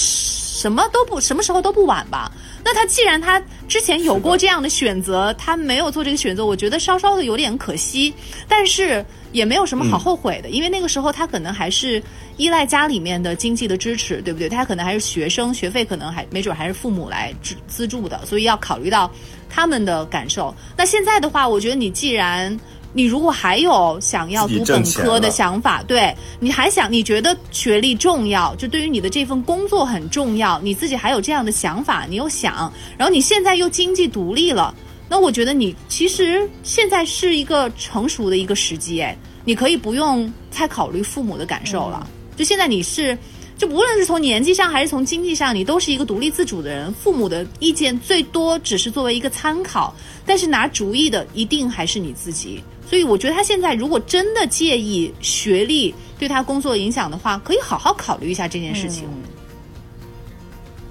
[0.62, 2.32] 什么都不什么时候都不晚吧。
[2.64, 8.14] 那他既然他之前有过这样的选择，他没有做这个选择，我觉得稍稍的有点可惜，
[8.48, 12.02] 但是也没有什么好后悔的，因为那个时候他可能还是
[12.38, 14.48] 依赖家里面的经济的支持，对不对？
[14.48, 19.12] 他可能还是学生，学费可能还没准还是父母来资资助的，所以要考虑到
[19.50, 20.54] 他们的感受。
[20.78, 22.56] 那现在的话，我觉得你既然
[22.94, 34.76] 你如果还有想要读本科的想法，对，你还想你觉得学历重要，就对于你的这份工作很重要，你自己还有这样的想法，你又想，然后你现在又经济独立了，
[35.08, 43.18] 那我觉得你其实现在是一个成熟的一个时机，哎，你可以不用太考虑父母的感受了，就现在你是。
[43.58, 46.92] 就无论是从年纪上还是从经济上，你都是一个独立自主的人。
[46.96, 52.64] 父母的意见最多只是作为一个参考，但是拿主意的一定还是你自己。
[52.92, 59.08] 所以我觉得他现在如果真的介意学历对他工作影响的话，可以好好考虑一下这件事情。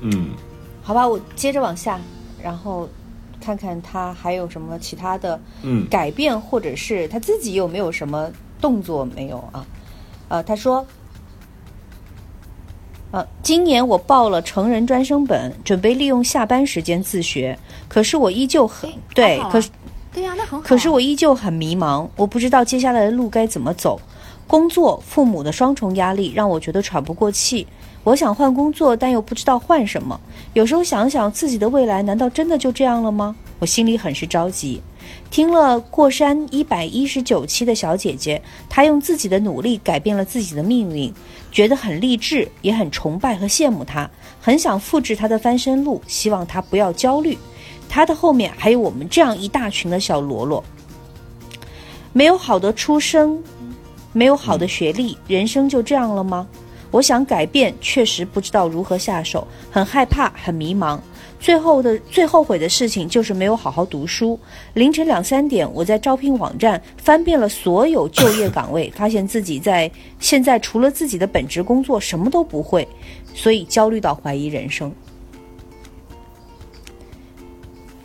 [0.01, 0.31] 嗯，
[0.83, 2.01] 好吧，我接着往下，
[2.43, 2.89] 然后
[3.39, 8.33] 看看他还有什么其他的嗯改变，或者是他自己有没有什么
[8.63, 9.67] 动作没有啊？
[10.29, 10.87] 呃，他说。
[13.13, 17.59] 呃，今年我报了成人专升本，准备利用下班时间自学。
[17.89, 19.69] 可是我依旧很对，啊可是
[20.13, 20.61] 对呀、那很好。
[20.61, 24.01] 可是我依旧很迷茫，我不知道接下来的路该怎么走。
[24.47, 27.67] 工作、父母的双重压力让我觉得喘不过气。
[28.03, 30.19] 我想换工作，但又不知道换什么。
[30.55, 33.37] 有时候想想自己的未来，难道真的就这样了吗？
[33.61, 34.83] 我心里很是着急。
[35.31, 41.13] 听了过山一百一十九期的小姐姐，她用自己的努力改变了自己的命运，
[41.53, 47.39] 觉得很励志，也很崇拜和羡慕她，很想复制她的翻身路，希望她不要焦虑。
[47.91, 50.65] 他的后面还有我们这样一大群的小喽啰。
[52.13, 53.37] 没有好的出身，
[54.13, 56.47] 没有好的学历，人生就这样了吗？
[56.93, 60.99] 我想改变，确实不知道如何下手，很害怕，很迷茫。
[61.39, 64.39] 最后的最后悔的事情就是没有好好读书。
[64.75, 72.87] 凌晨两三点，我在招聘网站翻遍了所有就业岗位， 发现自己在现在除了自己的本职工作什么都不会，
[73.35, 74.93] 所以焦虑到怀疑人生。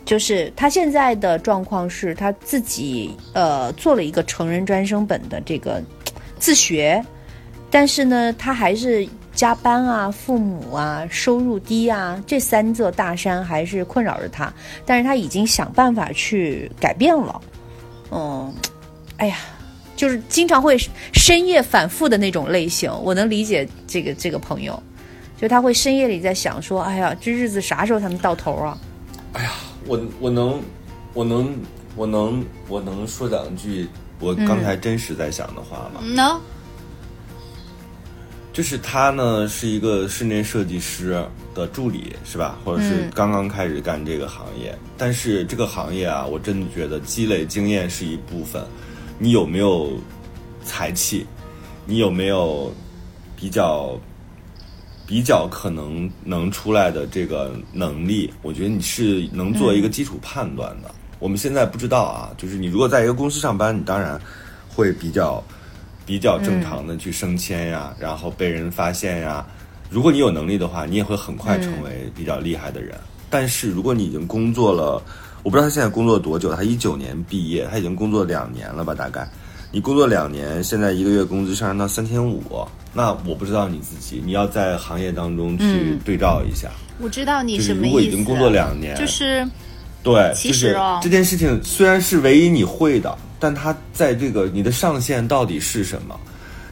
[0.06, 5.82] 就是他现在的状况是他自己呃做了一个成人专升本的这个
[6.38, 7.04] 自学，
[7.70, 14.50] 但是呢，他还是加班啊、父母啊、收入低啊这三座大山还是困扰着他，
[14.86, 17.40] 但是他已经想办法去改变了。
[18.12, 18.54] 嗯，
[19.16, 19.38] 哎呀，
[19.96, 20.78] 就是经常会
[21.12, 24.80] 深夜反复的那种类型，我能理解这个这个朋友，
[25.36, 28.78] 就他会深夜里在想说，哎呀，这日子啥时候才能到头啊？
[29.32, 29.50] 哎呀
[29.86, 30.60] 我我能
[31.14, 31.56] 我能
[31.94, 33.88] 我能我能说两句
[34.20, 36.00] 我刚才真实在想的话吗？
[36.02, 36.40] 嗯呢？
[38.52, 41.22] 就是他呢是一个室内设计师
[41.54, 42.58] 的助理，是吧？
[42.64, 48.64] 或者是嗯刚刚开始干这个行业，但是这个行业啊，我真的觉得积累经验是一部分，
[49.18, 49.92] 你有没有
[50.64, 51.26] 才气？
[51.84, 52.72] 你有没有
[53.36, 54.00] 比较
[55.06, 58.32] 比较可能能出来的这个能力？
[58.42, 60.90] 我觉得你是能做一个基础判断的。
[61.18, 64.20] 我们现在不知道啊，就是你如果在一个公司上班，你当然
[64.68, 65.42] 会比较
[66.04, 69.46] 比较正常的去升迁呀，然后被人发现呀。
[69.88, 72.98] 如果你有能力的话，你也会很快成为比较厉害的人。
[73.30, 75.00] 但是如果你已经工作了，
[75.44, 79.28] 我不知道他现在工作多久，他一九年毕业，他已经工作两年了吧，大概。
[79.70, 82.42] 你工作两年，现在一个月工资上升到三千五，
[82.96, 86.70] 那我不知道你自己，你要在行业当中去对照一下。
[86.98, 87.86] 我知道你是什么意思。
[87.88, 89.46] 如果已经工作两年，就是
[90.02, 96.18] 对，其就是实哦这件事情虽然是唯一你会的，但它在这个你的上限到底是什么？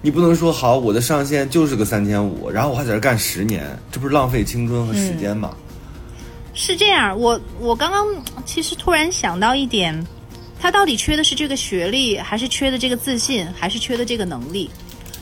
[0.01, 5.55] 你不能说好，我的上限就是个三千五，然后我还在这干十年，这不是浪费青春和时间吗？
[6.55, 8.07] 是这样，我我刚刚
[8.47, 10.07] 其实突然想到一点，
[10.59, 14.71] 他到底缺的是这个学历，还是缺的这个自信，还是缺的这个能力？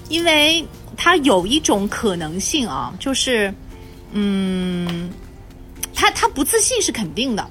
[0.09, 0.65] 因为
[0.97, 3.53] 他有一种可能性啊，就是，
[4.13, 5.11] 嗯，
[5.95, 7.47] 他他不自信是肯定的，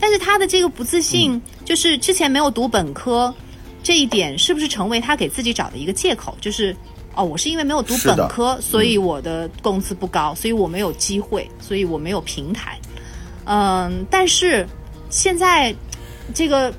[0.00, 3.34] 但是他的这个不自信，就是之前没有读本科，
[3.82, 6.36] 这一点是不是成为他给自己找的一个借口？
[6.40, 6.76] 就是
[7.14, 12.78] 哦，我是因为没有读本科，所以我的工资不高，所以我没有机会，所以我没有平台。
[13.44, 14.66] 嗯，但是
[15.08, 15.74] 现在
[16.34, 16.74] 这个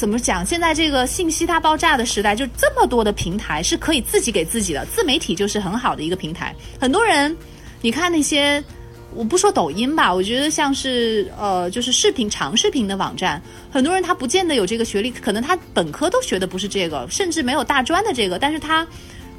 [0.00, 0.46] 怎么讲？
[0.46, 6.56] 现在这个信息大爆炸的时代，就这么多的平台是可以自己给自己的，自媒体就是很好的一个平台。
[6.80, 7.36] 很多人，
[7.82, 8.64] 你看那些。
[9.12, 18.86] 我不说抖音吧，我觉得像是呃，就是视频长视频的网站，很多人他不见得有这个学历，可能他本科都学的不是这个，甚至没有大专的这个，但是他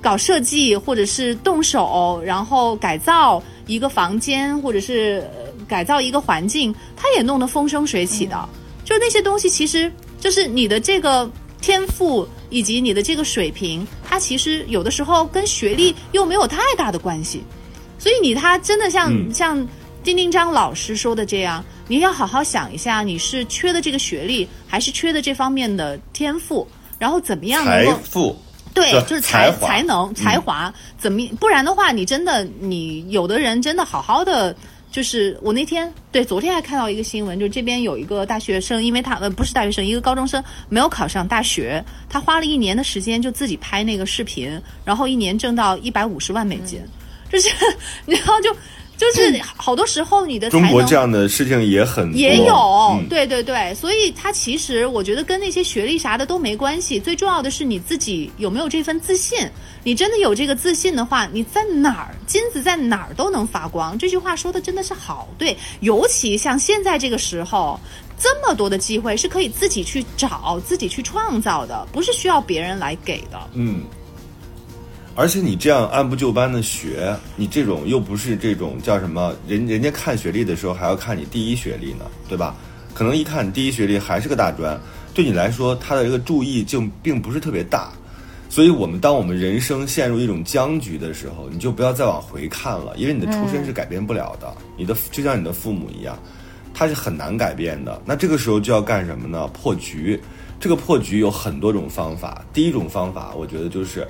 [0.01, 5.25] 搞设计或者是动手，然后改造一个房间，或者是
[5.69, 8.49] 改造一个环境，他也弄得风生水起的。
[8.83, 9.89] 就那些东西，其实
[10.21, 11.29] 就是你的这个
[11.59, 17.43] 天赋以及你的这个水平，它其实有的时候跟学历又没有太大的关系。
[17.99, 19.67] 所以你他真的像、嗯像
[20.03, 28.35] 丁丁张老师说的这样，你要好好想一下，你是缺的这个学历，还是缺的这方面的天赋，然后怎么样能财够富，
[28.73, 34.55] 对，就是才才才能才华，怎么不然的话，你真的你有的人真的好好的。
[34.91, 46.81] 就是我那天对昨天还看到一个新闻，就这边有一个大学生，因为他呃不是大学生，一个高中生没有考上大学，他花了一年的时间就自己拍那个视频，然后一年挣到一百五十万美金，
[47.31, 47.49] 就是
[48.05, 48.53] 然后就
[49.01, 52.53] 就是好多时候你的中国这样的事情也很多也有，
[52.99, 59.39] 嗯对对对，所以它其实我觉得跟那些学历啥的都没关系，最重要的是你自己有没有这份自信。
[59.83, 63.97] 你真的有这个自信的话，你在哪儿金子在哪儿都能发光。
[63.97, 67.79] 这句话说的真的是好对，尤其像现在这个时候，
[68.19, 73.41] 这么多的机会是可以自己去找、自己去创造的，不是需要别人来给的。
[73.53, 73.81] 嗯，
[75.15, 82.55] 而且你这样按部就班的学，你这种又不是这种叫什么人人家看学历的时候还要看你第一学历呢，对吧？
[82.93, 84.79] 可能一看你第一学历还是个大专，
[85.13, 87.91] 对你来说他的这个注意就并不是特别大。
[88.49, 94.53] 所以，我们当我们人生陷入一种僵局的时候，你就不要再往回看了，因为你的出身是改变不了的。
[94.75, 96.19] 你的就像你的父母一样，
[96.73, 98.01] 他是很难改变的。
[98.03, 99.47] 那这个时候就要干什么呢？
[99.53, 100.21] 破局。
[100.59, 102.43] 这个破局有很多种方法。
[102.51, 104.05] 第一种方法，我觉得就是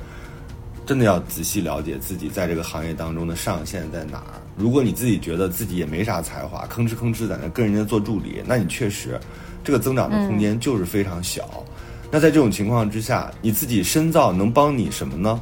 [0.92, 4.42] 真的要仔细了解自己在这个行业当中的上限在哪儿。
[4.58, 9.18] 如果你自己觉得自己也没啥才华，吭哧吭哧在那跟人家做助理，那你确实
[9.64, 11.64] 这个增长的空间就是非常小。
[12.12, 15.40] 那在这种情况之下，你自己深造能帮你什么呢？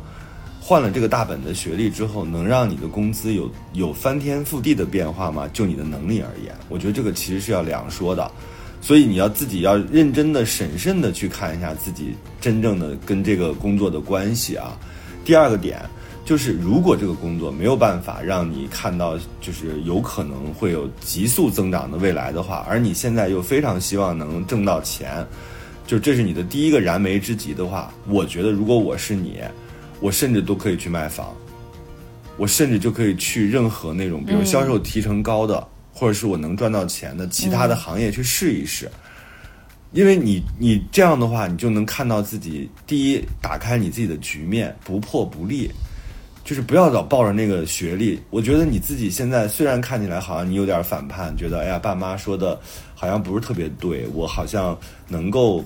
[0.62, 5.50] 换了这个大本的学历之后，能让你的工资有有翻天覆地的变化吗？
[5.52, 8.32] 就你的能力而言，我觉得这个其实是要两说的。
[8.82, 14.78] 所以你要自己要认真的、审慎的去看一下自己真正的跟这个工作的关系啊。
[15.30, 15.80] 第二个点
[16.26, 25.24] 就是，如果这个工作没有办法让你看到，就是有可能会有急速增长的未来的话，而你现在又非常希望能挣到钱，
[25.86, 29.40] 就这是你的第一个燃眉之急的话，我觉得如果我是你，
[30.00, 31.32] 我甚至都可以去卖房，
[32.36, 35.64] 我甚至就可以去任何那种，比如销售提成高的，
[35.94, 38.90] 或者是我能赚到钱的其他的行业去试一试。
[39.92, 45.70] 因为你你这样的话，你就能看到自己第一打开你自己的局面，不破不立，
[46.44, 48.20] 就是不要老抱着那个学历。
[48.30, 52.60] 我觉得你自己现在虽然看起来好像你有点反叛，觉得哎呀爸妈说的
[52.94, 55.66] 好像不是特别对，我好像能够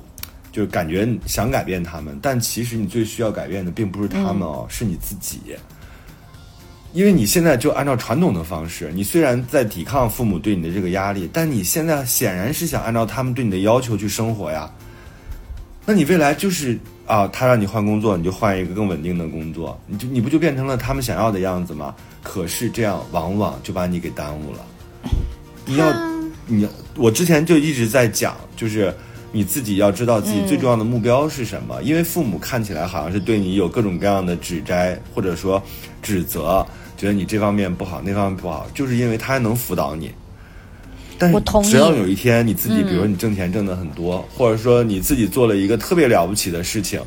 [0.51, 5.39] 就是感觉想改变他们，但其实你最需要改变的并不是他们哦，是你自己。
[6.93, 14.71] 因为你现在就按照传统的方式，你虽然在抵抗父母对你的这个压力，但你现在显然是想按照他们对你的要求去生活呀。
[15.85, 16.77] 那你未来就是
[17.07, 21.95] 啊，他让你换工作，你就换一个更稳定的工作，你就你不就变成了他们想要的样子吗？
[22.21, 24.59] 可是这样往往就把你给耽误了。
[25.65, 25.91] 你要，
[26.45, 28.93] 你我之前就一直在讲，就是
[29.31, 35.59] 你自己要知道自己最重要的目标是什么，因为父母看起来好像是对你有各种各样的指摘或者说
[36.03, 36.63] 指责。
[37.03, 40.09] 觉得你这方面不好，那方面不好，就是因为他能辅导你。
[41.17, 41.37] 但是
[41.69, 47.01] 只要有一天你自己，比如说你挣钱挣的很多，或者说你自己做了一个特别了不起的事情，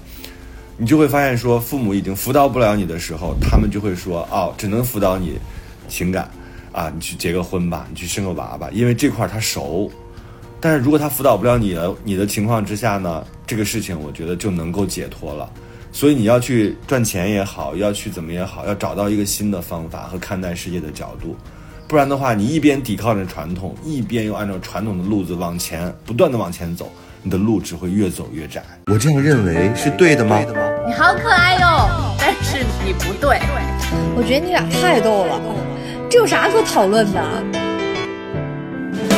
[0.77, 5.39] 你就会发现说，父母已经辅导不了你的时候，他们就会说，哦，只能辅导你
[5.89, 6.31] 情感
[6.73, 9.91] 啊，你去结个婚吧，你去生个娃吧，因为这块他熟。
[10.61, 15.51] 但是如果他辅导不了你的你的情况之下呢，这个事情我觉得就能够解脱了。
[15.97, 21.35] 所以你要去赚钱也好，要去怎么也好，要找到一个新的方法和看待世界的角度，
[21.89, 26.93] 不然的话，你一边抵抗着传统，一边又按照传统的路子往前不断的往前走，
[27.23, 28.63] 你的路只会越走越窄。
[28.93, 30.39] 我这样认为是对的吗？
[30.87, 31.89] 你好可爱哟，
[32.19, 33.39] 但是你不对。
[34.15, 35.41] 我觉得你俩太逗了，
[36.11, 37.66] 这有啥可讨论的？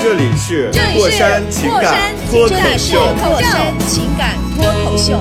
[0.01, 5.19] 这里是过山情感脱口秀，过山情感脱口秀。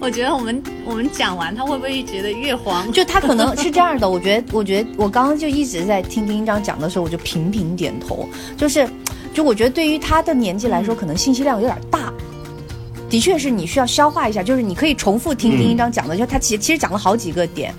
[0.00, 2.90] 我觉得我们我们讲完，他会不会觉得越黄？
[2.92, 4.08] 就他可能是这样的。
[4.08, 8.28] 我觉得，我觉得我刚刚就一直在听丁一章讲的时候，我就频频点头。
[8.56, 8.88] 就是，
[9.34, 12.12] 就我觉得对于他的年纪来说，可能信息量有点大。
[13.12, 14.42] 的确是你需要消化一下。
[14.42, 17.74] 就是你可以重复听丁一章讲的，就他其实其实讲了好几个点。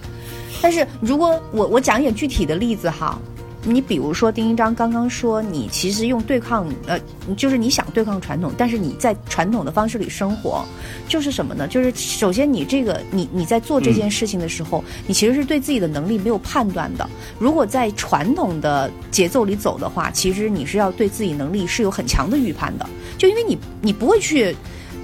[0.61, 3.19] 但是如果我我讲一点具体的例子哈。
[3.65, 6.99] 你比如说，丁一章刚刚说，你其实用对抗，呃，
[7.38, 10.65] 就是你想对抗传统，但是你在传统的方式里生活，
[11.07, 11.65] 就是什么呢？
[11.65, 17.09] 就是首先你这个，你你在做这件事情的时候，你其实是对自己的能力没有判断的。
[17.39, 22.86] 如果在传统的节奏里走的话，其实你是要对自己能力是有很强的预判的。
[23.17, 24.53] 就因为你你不会去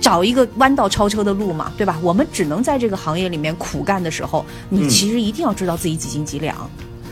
[0.02, 2.00] 找一个弯道超车的路嘛，对吧？
[2.02, 6.56] 我们只能在这个行业里面苦干的时候，你其实一定要知道自己几斤几两。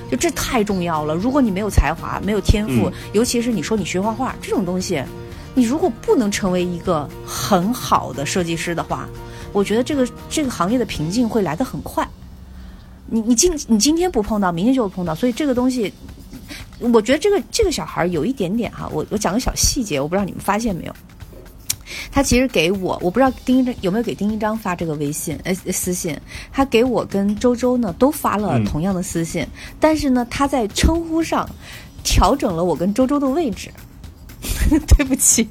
[0.09, 1.13] 就这太重要了。
[1.13, 5.03] 如果你没有才华、没有天赋，尤其是你说你学画画这种东西，
[5.53, 9.05] 你如果不能成为一个很好的设计师的话，
[9.51, 12.07] 我觉得这个这个行业的瓶颈会来得很快。
[13.05, 15.13] 你你今你今天不碰到，明天就会碰到。
[15.13, 15.91] 所以这个东西，
[16.79, 20.95] 我觉得这个这个小孩有一点点哈，我我讲个小细节，我不知道你们发现没有。
[22.11, 26.17] 他其实给我，我不知道丁一章有没有给丁一章发这个微信呃私信。
[26.51, 29.45] 他给我跟周周呢都发了同样的私信，
[29.79, 31.47] 但是呢他在称呼上
[32.03, 33.69] 调整了我跟周周的位置。
[34.69, 35.47] 对不起，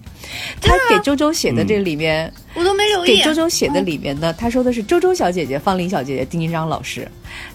[0.61, 3.09] 他给周周写的这里面我都没留意。
[3.09, 7.07] 给周周写的里面呢，他说的是周周小姐姐、方林小姐姐、丁一章老师。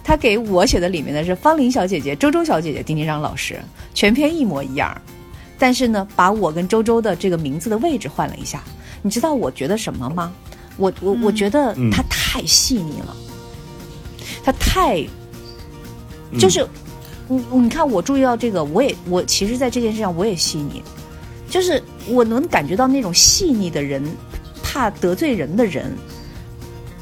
[0.03, 3.59] 他给我写的里面呢是方林小姐姐、周周小姐姐、丁一章老师，
[3.93, 4.99] 全篇一模一样。
[5.61, 8.63] 但是呢，把我跟周周的这个名字的位置换了一下，
[9.03, 10.33] 你知道我觉得什么吗？
[10.75, 13.15] 我我我觉得他太细腻了，
[14.43, 15.05] 他太，
[16.39, 16.67] 就是
[17.27, 20.81] 你你看我注意到这个，我也我其实，在这件事上我也细腻，
[21.47, 24.03] 就是我能感觉到那种细腻的人，
[24.63, 25.95] 怕得罪人的人，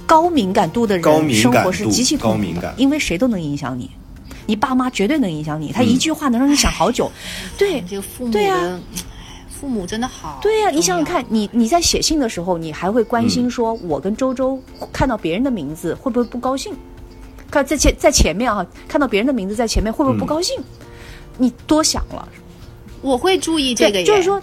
[0.06, 3.90] 高敏感度的人，生活是极其高敏感，因为谁都能影响你。
[4.50, 7.12] 你爸妈绝对能影响你，他一句话能让你想好久。
[7.56, 8.82] 对，这个父母的，
[9.48, 10.40] 父母真的好。
[10.42, 14.60] 对呀，你想想看，你你在写信的时候，你还会关心说，我跟周周
[14.92, 16.74] 看到别人的名字会不会不高兴？
[17.52, 20.60] 看在前在前面啊，看到别人的名字在前面会不会不高兴？
[21.38, 22.28] 你多想了。
[23.04, 24.42] 我会注意这个，就是说，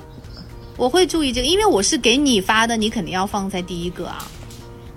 [0.76, 4.24] 我会注意这个，因为我是给你发的，你肯定要放在第一个啊。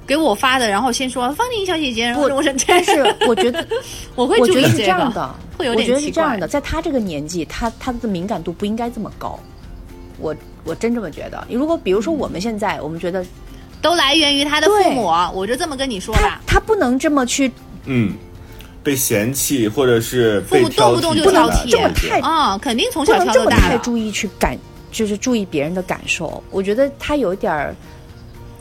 [0.10, 3.64] 给我发的，然后先说方宁小姐姐，然后我说但是我觉得
[4.16, 9.40] 我会觉得是这样的，会有点我觉得是这样的，在他这个年纪，他他的敏感度不应该这么高。
[10.18, 11.48] 我我真这么觉得。
[11.48, 13.24] 如果比如说我们现在，我们觉得
[13.84, 15.06] 都来源于他的父母，
[15.36, 16.42] 我就这么跟你说吧。
[16.48, 17.52] 他不能这么去
[17.86, 18.14] 嗯
[18.84, 24.58] 被嫌弃，或者是父母动不动就挑剔，这么太啊，肯定从小挑这么太注意去感，
[24.92, 26.44] 就是注意别人的感受。
[26.50, 27.76] 我觉得他有点儿。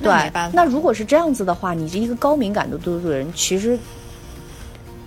[0.02, 0.10] 对，
[0.52, 3.78] 那如果是这样子的话，你是一个高敏感的度的人，其实，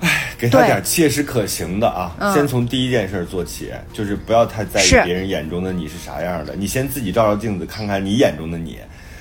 [0.02, 8.80] 唉，给他点切实可行的啊，先从第一件事做起，就是不要太在意别人眼中的你是啥样的，你先自己照照镜子，看看你眼中的你。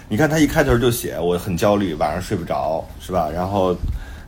[0.09, 3.31] 你看他一开头就写我很焦虑，晚上睡不着，是吧？
[3.33, 3.77] 然后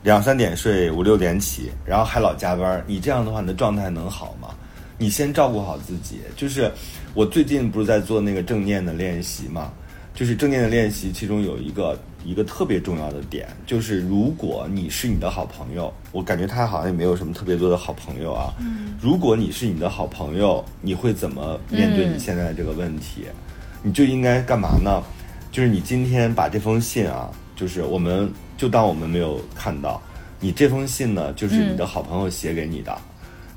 [0.04, 4.50] 两三点睡，五六点起，然后还老加班，你这样的话，你的状态能好吗？
[4.96, 6.20] 你先照顾好自己。
[6.36, 6.70] 就是
[7.14, 9.72] 我最近不是在做那个正念的练习嘛。
[10.14, 18.52] 就是正念的练习，其中有一个一个特别重要的点，就是如果你是你的好朋友，我感觉他好像也没有什么特别多的好朋友啊。
[18.60, 23.24] 嗯，如果你是你的好朋友，你会怎么面对你现在的这个问题？
[23.82, 25.02] 你就应该干嘛呢？
[25.50, 30.00] 就是你今天把这封信啊，就是我们就当我们没有看到，
[30.40, 32.96] 你这封信呢，就是你的好朋友写给你的，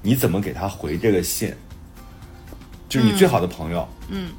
[0.01, 1.53] 你怎么给他回这个信？
[2.87, 4.29] 就是你最好的朋友，嗯，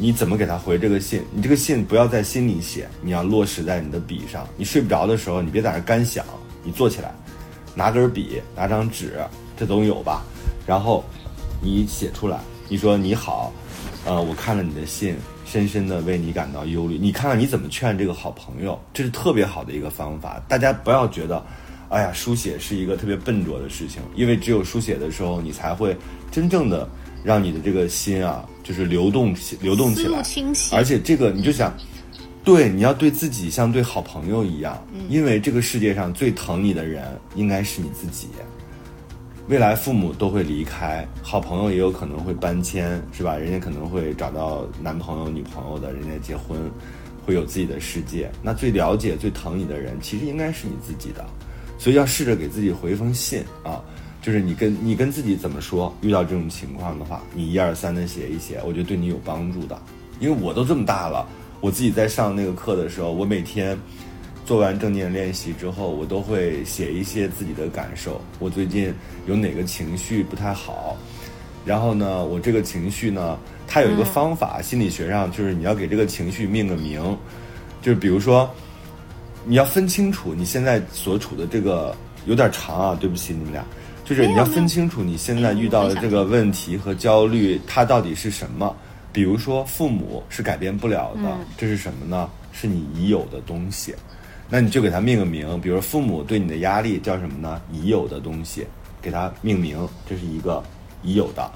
[0.00, 1.22] 你怎么给他回这个信？
[1.30, 4.48] 你这个信不要在心里写，你要落实在你的笔上。
[4.56, 6.24] 你睡不着的时候，你别在那干想，
[6.64, 7.14] 你坐起来，
[7.74, 9.20] 拿根笔，拿张纸，
[9.58, 10.22] 这总有吧？
[10.66, 11.04] 然后
[11.60, 13.52] 你写出来，你说你好，
[14.06, 16.96] 呃，我看了你的信，深深的为你感到忧虑。
[16.96, 20.42] 你看看你怎么劝这个好朋友，这是特别好的一个方法。
[20.48, 21.44] 大家不要觉得，
[21.90, 25.94] 哎呀，书写是一个特别笨拙的事情，因为只有书写的时候，你才会
[26.30, 26.88] 真正的。
[27.22, 30.74] 让你的这个心啊，就是流动起流动起来，清晰。
[30.74, 31.74] 而且这个你就想，
[32.44, 37.04] 对，你要对自己像对好朋友一样，因为这个世界上最疼你的人
[37.34, 38.28] 应该是你自己。
[39.48, 43.36] 未来父母都会离开，好朋友也有可能会搬迁，是吧？
[43.36, 46.56] 人家可能会找到男朋友、女朋友的，人家结婚，
[47.26, 48.30] 会有自己的世界。
[48.42, 51.26] 那最了解、最疼你的人，其实应该是你自己的，
[51.78, 53.82] 所以要试着给自己回一封信啊。
[54.22, 55.94] 就是你跟你跟自己怎么说？
[56.02, 59.80] 遇到这种情况的话，你一二三的写一写，我觉得对你有帮助的。
[60.20, 61.26] 因为我都这么大了，
[61.60, 63.78] 我自己在上那个课的时候，我每天
[64.44, 68.20] 做完正念练习之后，我都会写一些自己的感受。
[68.38, 68.92] 我最近
[69.26, 70.96] 有哪个情绪不太好？
[71.64, 77.16] 然后呢，我这个情绪呢，它有一个方法，心理学上就是你要给这个情绪命个名，
[77.80, 78.50] 就是比如说，
[79.46, 81.96] 你要分清楚你现在所处的这个
[82.26, 83.64] 有点长啊，对不起你们俩。
[84.10, 88.74] 就是你要分清楚你现在遇到的这个问题和焦虑，它到底是什么？
[89.12, 92.28] 比如说，父母是改变不了的，这是什么呢？
[92.50, 93.94] 是你已有的东西，
[94.48, 95.60] 那你就给它命个名。
[95.60, 97.62] 比如父母对你的压力叫什么呢？
[97.70, 98.66] 已有的东西，
[99.00, 100.60] 给它命名，这是一个
[101.04, 101.48] 已有的。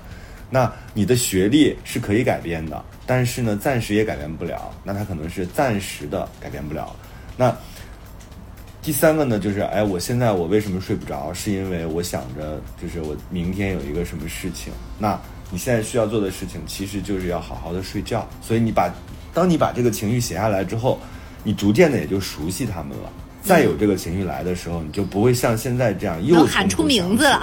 [0.48, 6.94] 那你的学历是可以改变的，但是呢，暂时也改变不了，那它可能是暂时的改变不了。
[7.36, 7.52] 那
[8.84, 11.32] 第三个呢，就是哎，我现在我为什么睡不着？
[11.32, 14.70] 是因为我想着，就是我明天有一个什么事情。
[14.98, 15.18] 那
[15.50, 18.28] 你现在需要做的事情，其实就是要好好的睡觉。
[18.42, 18.92] 所以你把，
[19.32, 21.00] 当你把这个情绪写下来之后，
[21.42, 23.08] 你逐渐的也就熟悉他们了。
[23.42, 27.40] 再有这个情绪来的时候，你就不会像现在这样又喊出名字了。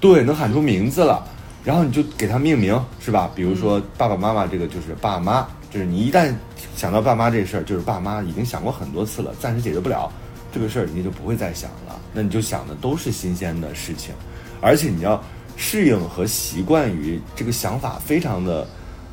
[0.00, 1.24] 对，能喊出名字了，
[1.62, 3.30] 然后你就给他命名，是吧？
[3.36, 5.46] 比如说爸爸妈妈，这个就是爸妈。
[5.68, 6.32] 就是你一旦
[6.74, 10.10] 想到爸妈这事儿，就是爸妈已经想过很多次了，暂时解决不了
[10.52, 12.00] 这个事儿，你就不会再想了。
[12.12, 14.14] 那你就想的都是新鲜的事情，
[14.60, 15.22] 而且你要
[15.56, 18.66] 适应和习惯于这个想法，非常的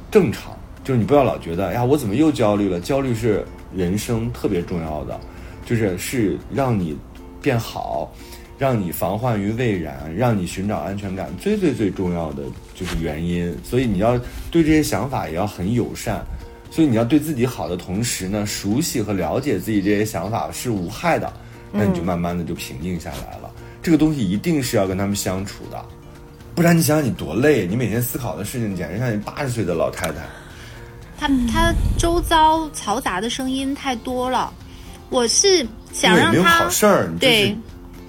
[0.09, 0.57] 正常。
[0.83, 2.79] 就是你不要老觉得，哎呀，我怎么又焦虑了？
[2.79, 5.17] 焦虑是人生特别重要的，
[5.65, 6.97] 就是是让你
[7.41, 8.11] 变好，
[8.57, 12.43] 让你防患于未然，让你寻找安全感最最最重要的
[12.75, 13.57] 就是原因。
[13.63, 14.17] 所以你要
[14.51, 16.21] 对这些想法也要很友善。
[16.73, 21.31] 所以你要对自己好的同时呢，熟悉和了解自己这些想法是无害的，
[21.71, 23.51] 那你就慢慢的就平静下来了。
[23.79, 25.85] 这个东西一定是要跟他们相处的，
[26.55, 30.15] 不然你想想你多累，你每天思考的事情简直像一八十岁的老太太。
[31.19, 34.51] 他他周遭嘈杂的声音太多了，
[35.11, 37.55] 我是想让他好事儿，对，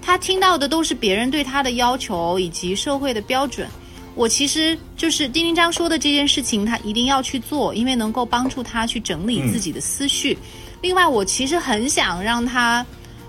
[0.01, 3.69] 他听到的都是别人对他的要求以及社会的标准。
[4.15, 10.39] 我其实就是丁丁章说的这件事情，他一定要去做，因为能够帮助他去整理自己的思绪。
[10.81, 12.85] 另外，我其实很想让他，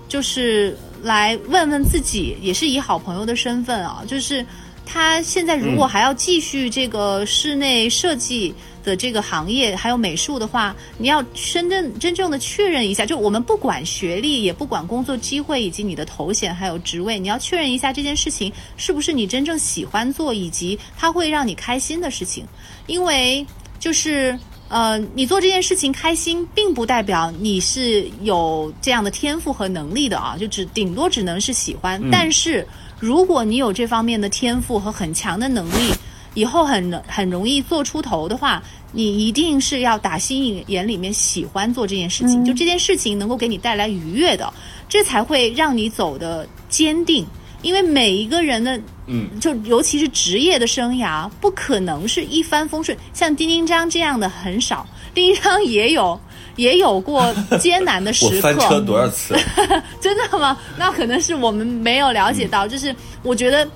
[0.08, 4.46] 就是来问问自己，也是以好朋友的身份啊，就是
[4.86, 8.54] 他现在如果还要继续这个室内设计。
[8.86, 22.46] 的这个行业还有美术的话，你要真正真正的确认一下，就我们不管学历，也不管工作机会以及你的头衔还有职位，你要确认一下这件事情是不是你真正喜欢做，以及它会让你开心的事情。
[22.86, 23.44] 因为
[23.80, 32.00] 就是呃，你做这件事情开心，并不代表你是有这样的天赋和能力的啊，就只顶多只能是喜欢。
[32.08, 32.64] 但是
[32.98, 35.92] 如果你有这方面的天赋和很强的能力，
[36.34, 38.62] 以后很很容易做出头的话。
[38.92, 44.50] 你一定是要打心眼里面喜欢做这件事情，就这件事情能够给你带来愉悦的，
[44.88, 47.26] 这才会让你走的坚定。
[47.60, 52.96] 因为每一个人的，嗯，就尤其是职业的生涯，不可能是一帆风顺。
[53.12, 56.18] 像丁丁章这样的很少，丁丁章也有
[56.56, 58.36] 也有过艰难的时刻。
[58.36, 59.36] 我翻车多少次？
[60.00, 60.58] 真的吗？
[60.76, 62.66] 那可能是我们没有了解到。
[62.66, 63.66] 就是我觉得。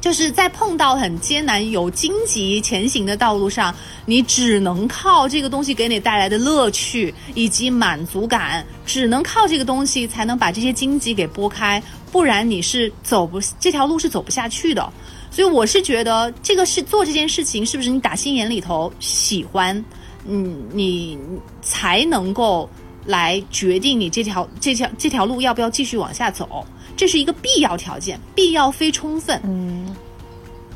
[0.00, 3.74] 就是在碰到很艰难、有荆棘前行的道路上，
[4.06, 14.88] 你只能靠这个东西给你带来的乐趣以及满足感，只能靠这个东西才能把这些荆棘给拨开，不然你是走不这条路是走不下去的。
[15.32, 19.84] 所以我是觉得，这个是做这件事情，是不是你打心眼里头喜欢，
[20.26, 21.18] 嗯，你
[21.62, 22.68] 才能够
[23.04, 26.66] 来决定你这条这条这条路要不要继续往下走。
[26.96, 29.40] 这是一个必要条件，必要非充分。
[29.44, 29.94] 嗯，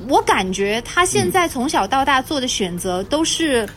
[0.09, 3.69] 我感觉他现在从小到大做的选择都是、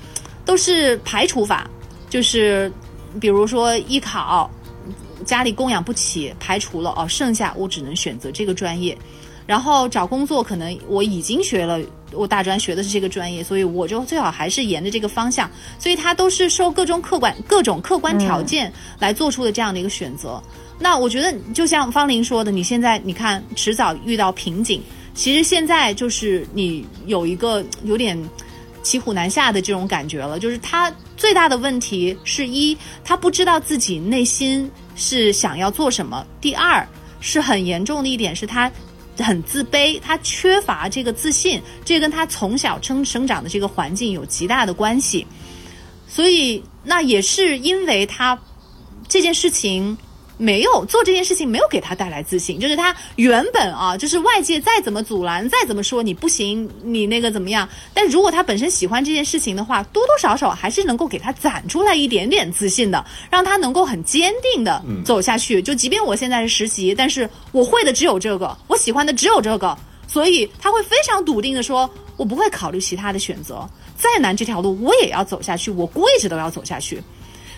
[0.45, 1.67] 都是排除法，
[2.07, 2.71] 就是
[3.19, 4.47] 比如说艺考，
[5.25, 8.95] 家里供养不起，排除了哦，剩下我只能选择这个专业。
[9.45, 11.79] 然后找工作，可能我已经学了，
[12.11, 15.49] 我大专学的是这个专业，所以我就最好还是沿着这个方向。
[15.77, 20.41] 所以他都是受各种客观、各种客观条件来做出的这样的一个选择。
[20.79, 24.81] 那我觉得，就像方林说的，你现在你看，迟早遇到瓶颈。
[25.13, 28.21] 其实现在就是你有一个有点
[28.83, 30.37] 骑虎难下的这种感觉了。
[30.37, 36.85] 就是他最大的问题是一，他不知道自己内心是想要做什么；第二，
[37.21, 38.69] 是很严重的一点是他
[39.17, 45.25] 很自卑，他缺乏这个自信，这跟他从小生生长的这个环境有极大的关系。
[46.07, 48.39] 所以，那也是因为他
[49.07, 49.97] 这件事情。
[50.37, 52.59] 没有做这件事情，没有给他带来自信。
[52.59, 57.67] 就是他原本啊，就是外界再怎么阻拦，再怎么说你不行，你那个怎么样？
[57.93, 65.61] 但如果他本身喜欢这件事情的话，多多少少还是能够给他攒出来一点点自信的，让他能够很坚定的走下去。
[65.61, 69.77] 就即便我现在是实习，但是我会的只有这个，我喜欢的只有这个，
[70.07, 73.67] 所以他会非常笃定的说，我不会考虑其他的选择，
[73.97, 77.01] 再难这条路我也要走下去，我跪着都要走下去。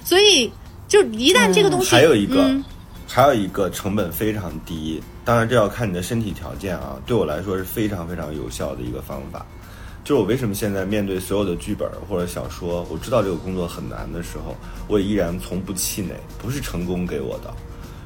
[0.03, 0.51] 所以。
[0.88, 2.49] 就一旦这个东西，还有一个，
[3.07, 6.97] 还有一个成本非常低，当然这要看你的身体条件啊。
[7.05, 9.45] 对我来说是非常非常有效的一个方法。
[10.03, 14.55] 就是我为什么现在面对所有的剧本或者小说，我知道这个工作很难的时候，
[14.88, 16.15] 我也依然从不气馁。
[16.41, 17.53] 不是成功给我的，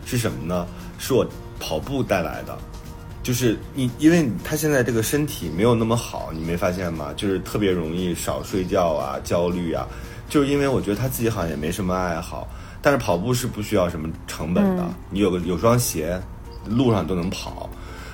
[0.03, 0.65] 是什么呢？
[0.97, 1.23] 是我
[1.59, 2.57] 跑步带来的。
[3.21, 7.13] 就是你，因为他现在这个身体没有那么好，你没发现吗？
[7.15, 9.87] 就是特别容易少睡觉啊，焦虑啊。
[10.27, 12.47] 就是因为我觉得他自己好像也没什么爱好。
[12.81, 16.19] 但是跑步是不需要什么成本的，你有个有双鞋，
[16.67, 17.69] 路上都能跑。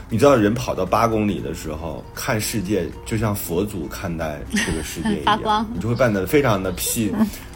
[0.09, 7.11] 你知道人跑到八公里的时候，看世界就像佛祖看待这个世界一样， 你就会 变得非常的 peace，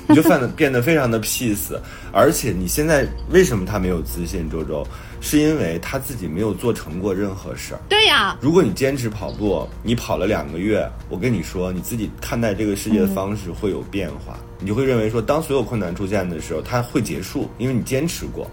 [0.08, 1.80] 你就变得变得非常的 peace。
[2.12, 4.50] 而且你现在为什么他没有自信？
[4.50, 4.86] 周周。
[5.22, 7.80] 是因为他自己没有做成过任何事儿。
[7.88, 14.38] 对呀，如果你坚持跑步，你跑了两个月，我跟你说，你自己看待这个世界的方式会有变化。
[14.60, 18.50] 你就会认为说，当所有困难出现的时候，它会结束，因为你坚持过。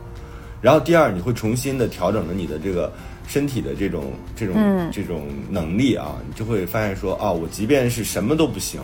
[0.60, 2.92] 然后第二，你会重新的调整了你的这个
[3.26, 8.80] 身体的这种这种这种能力啊，你就会发现说，啊，我即便是什么都不行，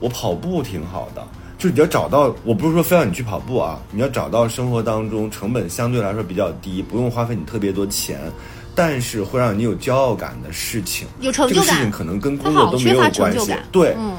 [0.00, 1.26] 我跑步挺好的。
[1.58, 8.20] 就是你要找到，我不是说非要你去跑步啊，你要找到生活当中成本相对来说比较低，不用花费你特别多钱，
[8.76, 11.08] 但是会让你有骄傲感的事情。
[11.20, 11.64] 有成就感。
[11.64, 13.52] 这个事情可能跟工作都没有关系。
[13.72, 14.18] 对，嗯，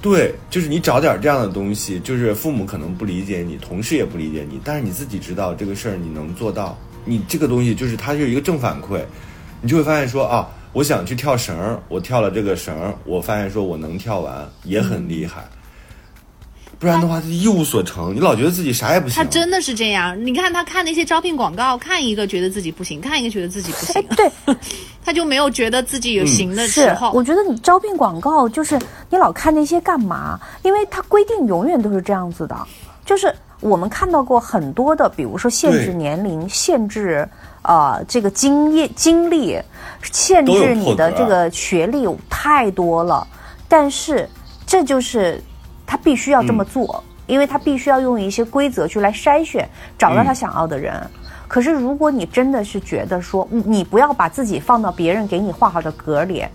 [0.00, 6.74] 对，就是你找点这样的东西，就是父母可能不理解你，同事也不理解你，但是你自己知道这个事儿你能做到，
[7.04, 9.02] 你这个东西就是它就是一个正反馈，
[9.60, 12.74] 你就会发现说啊，我想去跳绳，我跳了这个绳，
[13.04, 15.46] 我发现说我能跳完，也很厉害。
[16.80, 18.14] 不然的话，他一无所成。
[18.14, 19.14] 你老觉得自己啥也不行。
[19.16, 20.16] 他真的是这样。
[20.24, 24.02] 你看他看那些招聘广告，看一个觉得自己不行，看一个觉得自己不行。
[24.16, 24.32] 对，
[25.04, 27.12] 他就没有觉得自己有行的时候。
[27.12, 28.78] 我觉得你招聘广告就是
[29.10, 30.40] 你老看那些干嘛？
[30.62, 32.56] 因为它规定永远都是这样子的。
[33.04, 37.28] 就是我们看到过很多的，比如说限制年龄、限制
[37.60, 39.60] 呃这个经验经历、
[40.10, 43.28] 限制你的这个学历太多了。
[43.68, 44.26] 但是
[44.66, 45.38] 这就是。
[45.90, 49.68] 他必须要这么做，因为他必须要用一些规则去来筛选，
[49.98, 50.94] 找到他想要的人。
[51.48, 56.46] 可是，如果你真的是觉得说，你不要把自己放到别人给你画好的格里，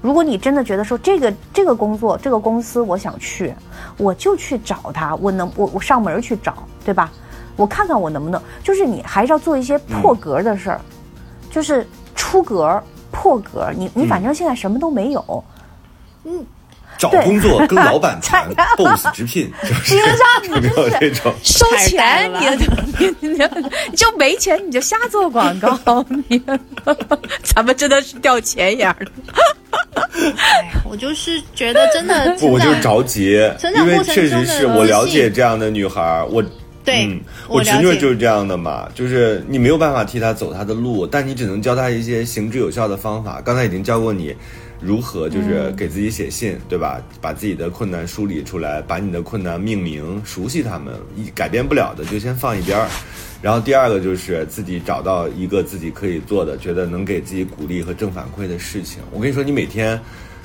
[0.00, 3.52] 如果你真的觉得说，这个这个工作，这个公司我想去，
[3.96, 7.10] 我就去找他，我能我我上门去找，对吧？
[7.56, 10.80] 我看看我能不能，就是你还是要做一些破格的事儿，
[11.50, 11.84] 就是
[12.14, 12.80] 出格
[13.10, 13.72] 破格。
[13.76, 15.44] 你你反正现在什么都没有，
[16.22, 16.46] 嗯。
[16.98, 19.96] 找工作跟老板谈 boss 直聘， 就是
[20.50, 22.30] 有没有这种收钱？
[22.98, 26.40] 你你你就没钱，你就瞎做广告，你
[27.42, 28.96] 咱们真的是掉钱眼儿
[30.36, 33.32] 哎，我就是觉得真的，不，我就着急，
[33.74, 36.42] 因为确实是我了解这样的女孩，我
[36.84, 43.40] 对，嗯，我了解侄女就是这样的嘛，就是你没有办法替她走她的路，但你只能教她一些行之有效的方法。
[43.44, 44.34] 刚才已经教过你
[44.80, 47.00] 如何就是给自己写信，对吧？
[47.20, 52.88] 把自己的困难梳理出来，把你的困难命名，熟悉他们，一改变不了的就先放一边儿。
[53.42, 59.00] 然后第二个就是自己找到一个自己可以做的，觉得能给自己鼓励和正反馈的事情。
[59.12, 59.98] 我跟你说，你每天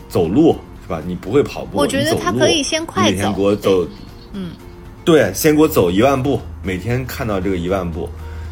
[0.07, 1.01] 走路是吧？
[1.05, 3.87] 你不会跑步，我觉得他可以先快你每天给我走，
[4.33, 4.51] 嗯，
[5.03, 8.09] 对，先给我走一万步，每天看到这个一万步，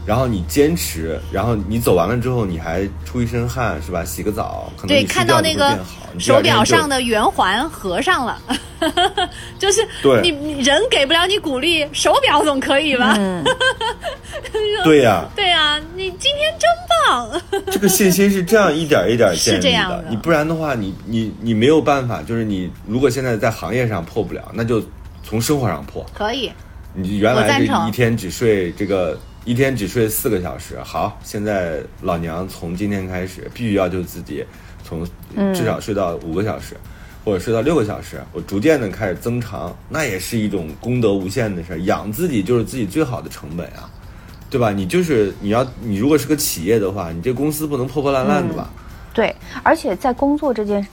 [0.09, 4.03] 然后你坚持，然后你走完了之后，你还出一身汗是吧？
[4.03, 5.77] 洗个澡，可能对，你看到那个
[6.17, 8.41] 手表上的圆环合上了，
[9.59, 13.15] 就是对你你人给不了你鼓励，手表总可以吧？
[14.83, 16.67] 对呀、对啊，你今天真
[17.05, 17.41] 棒，
[17.71, 24.83] 这个信心是这样一点一点建立是这样的你不然的话，你你你没有办法，就是你如果现在在行业上破不了，那就
[25.21, 26.03] 从生活上破。
[26.15, 26.51] 可以，
[26.95, 34.45] 你原来是我赞成一天只睡这个一天只睡四个小时，好，现在老娘从今天开始必须要求自己
[34.83, 35.05] 从
[35.53, 36.75] 至少睡到五个小时。
[37.25, 41.81] 或者睡到六个小时，我逐渐的开始增长，那也是一种功德无限的事儿。
[41.81, 43.91] 养自己就是自己最好的成本啊，
[44.49, 44.71] 对吧？
[44.71, 48.69] 你就是你要你如果是个企业的话，你这公司不能破破烂烂的吧？
[49.13, 50.83] 对，而且在工作这件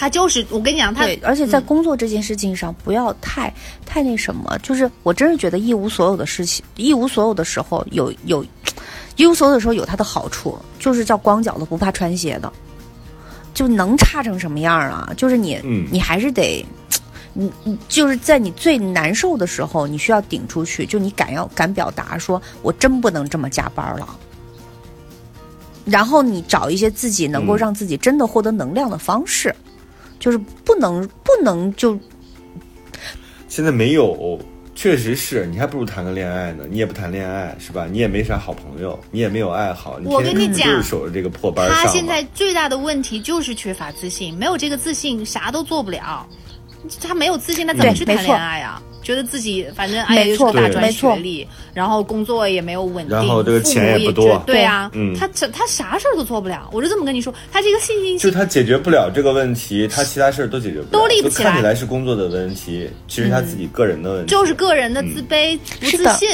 [0.00, 3.52] 他就是我跟你讲，他对，而且在工作这件事情上，不要太
[3.84, 4.58] 太那什么。
[4.62, 8.42] 就是我真是觉得一无所有的事情，一无所有的时候有有，
[9.16, 12.50] 一无所有的时候有它的好处，就是叫光脚的不怕穿鞋的，
[13.52, 15.12] 就能差成什么样啊？
[15.18, 16.64] 就是你，嗯你还是得。
[17.32, 24.18] 你你就是在你最难受的时候，你需要顶出去，就你敢要敢表达，说我真不能这么加班了。
[25.84, 29.54] 然后你找一些自己能够嗯让自己真的获得能量的方式，
[30.20, 31.98] 就是不能不能就
[33.48, 34.38] 现在没有，
[34.76, 36.64] 确实是你还不如谈个恋爱呢。
[36.70, 37.88] 你也不谈恋爱是吧？
[37.90, 41.76] 你也没啥好朋友，你也没有爱好，我天天跟你讲就是守着这个破班上。
[41.76, 46.24] 他现在最大的问题就是缺乏自信，没有这个自信，啥都做不了。
[47.02, 48.80] 他没有自信，他怎么去谈恋爱啊？
[49.02, 54.42] 觉得自己反正哎呀，又是大专学历，然后工作也没有稳定，然后这个钱也父母也不多。
[54.46, 55.14] 对啊，嗯。
[55.18, 56.68] 他他他啥事儿都做不了。
[56.72, 61.50] 我就这么跟你说，他这个信心就他解决不了这个问题，他其他事儿都解决不了，都立不起来。
[61.50, 64.30] 就看起来是工作的问题，其实他自己个人的问题。
[64.30, 66.28] 就是个人的自卑、不自信。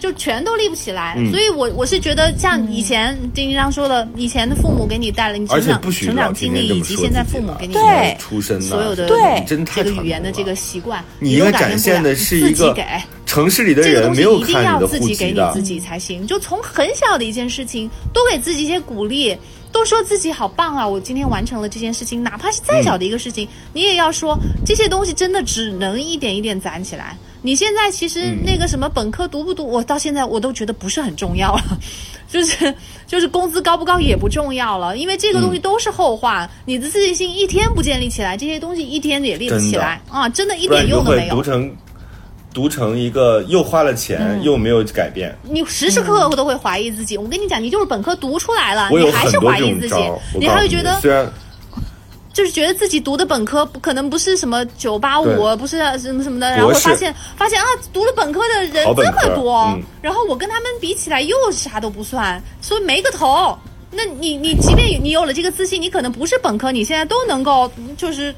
[0.00, 1.30] 就全都立不起来，嗯。
[1.30, 8.16] 所以我我是觉得像以前丁一章说的，以前的父母给你带了你成长成长经历，以及现在父母给你对。
[8.18, 9.44] 出身呐所有的对。
[9.46, 12.84] 这个语言的这个习惯，你展现的是一个己给。
[13.26, 16.26] 城市里的这个东西人没有一定要看你的户自己给你自，己才行。
[16.26, 19.36] 就从很小的一件事情，多给自己一些鼓励，
[19.72, 20.86] 都说自己好棒啊！
[20.86, 27.16] 我今天完成了这件事情，哪怕是再小的一个事情，你也要说这些东西真的只能一点一点攒起来。
[27.42, 31.78] 你现在其实那个什么本科读不读，我到现在我都觉得不是很重要了，
[32.28, 32.74] 就是
[33.06, 36.50] 就是工资高不高也不重要了，因为这个东西都是后话。
[36.66, 40.28] 你的自信心一天不建立起来，这些东西一天也立不起来啊！
[40.28, 41.34] 真的一点用都没有。
[41.34, 41.74] 读成
[42.52, 45.36] 读成一个又花了钱、嗯又没有改变。
[45.42, 47.16] 你时时刻刻都会怀疑自己。
[47.16, 49.94] 我跟你讲，你就是本科读出来了，你还是怀疑自己
[50.34, 51.30] 你你还会觉得虽然
[52.32, 63.56] 就是觉得自己读的本科不可能不是什么九八五，不是什么什么的，然后发现发现啊，读了本科的人这么多，嗯然后我跟他们比起来又啥都不算，所以没个头。
[63.92, 68.32] 那你你即便你有了这个自信，你可能不是本科，你现在都能够就是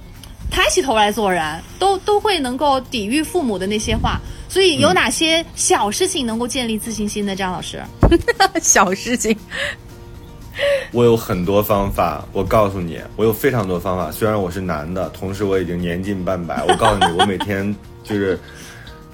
[0.52, 4.20] 抬起头来做人，都都会能够抵御父母的那些话。
[4.48, 7.82] 所以嗯有哪些小事情能够建立自信心的，张老师？
[8.60, 9.34] 小事情。
[10.92, 14.12] 我有很多方法，我告诉你，我有非常多方法。
[14.12, 17.74] 虽然我是男的，同时我已经年近半百，我告诉你， 我每天
[18.04, 18.38] 就是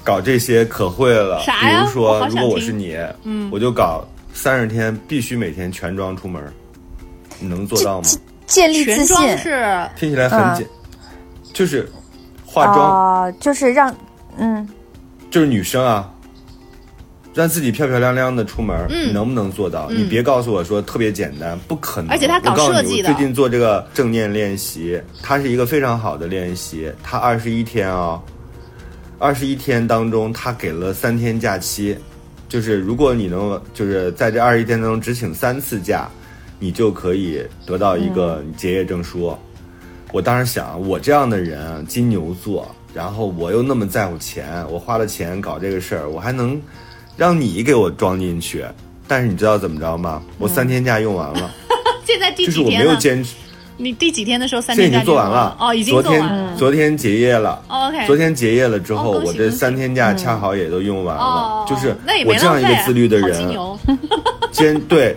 [0.02, 1.40] 搞这些可会了。
[1.46, 6.42] 比如说如果我是你，嗯，我就搞三十天，必须每天全装出门，
[7.38, 8.08] 你能做到吗？
[8.48, 10.66] 建立自信是听起来很嗯简，
[11.52, 11.88] 就是
[12.44, 13.94] 化妆，啊、就是让
[14.36, 14.68] 嗯，
[15.30, 16.12] 就是女生啊。
[17.34, 19.88] 让自己漂漂亮亮的出门，嗯你能不能做到？
[19.90, 22.10] 你别告诉我说特别简单，不可能。
[22.10, 26.90] 而且他搞我告诉你设计的我最近做这个正念练习，它是一个非常好的练习。
[27.00, 28.20] 它二十一天啊、
[29.20, 31.96] 二十一天当中，他给了三天假期，
[32.48, 36.08] 就是如果你能就是在这二十一天当中只请三次假，
[36.58, 39.36] 你就可以得到一个结业证书。
[40.12, 46.60] 我当时想，我这样的人，金牛座，然后我又那么在乎钱，我花了钱搞这个事儿，我还能
[47.16, 48.64] 让你给我装进去。
[49.06, 50.22] 但是你知道怎么着吗？
[50.38, 51.50] 我三天假用完了，
[52.06, 52.94] 现在第就是我没有？
[52.96, 53.34] 坚持，
[53.76, 56.56] 你第几天的时候三这已经做完了哦，已经昨天做完了。
[56.56, 57.62] 昨天结业了。
[57.68, 61.22] 哦 OK，昨天结业了之后，我这三天假恰好也都用完了。
[61.22, 61.94] 哦，就是
[62.26, 63.54] 我这样一个自律的人，
[64.52, 65.16] 坚对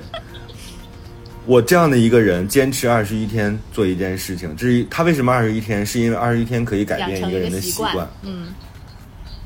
[1.45, 4.55] 我这样的一个人，坚持二十一天做一件事情。
[4.55, 8.09] 至于他为什么二十一天，是因为二十一天可以改变一个人的习惯习惯。。
[8.21, 8.47] 嗯，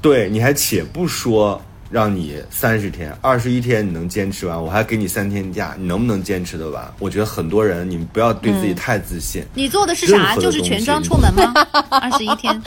[0.01, 1.61] 对，你还且不说
[1.91, 6.83] 让你三十天、二十一天你能坚持完，我还给你三天假，你能不能坚持得完？
[6.99, 9.43] 我觉得很多人，你们不要对自己太自信。
[9.53, 10.36] 你做的是啥？
[10.38, 11.53] 就是全装出门吗？
[11.89, 12.53] 二十一天。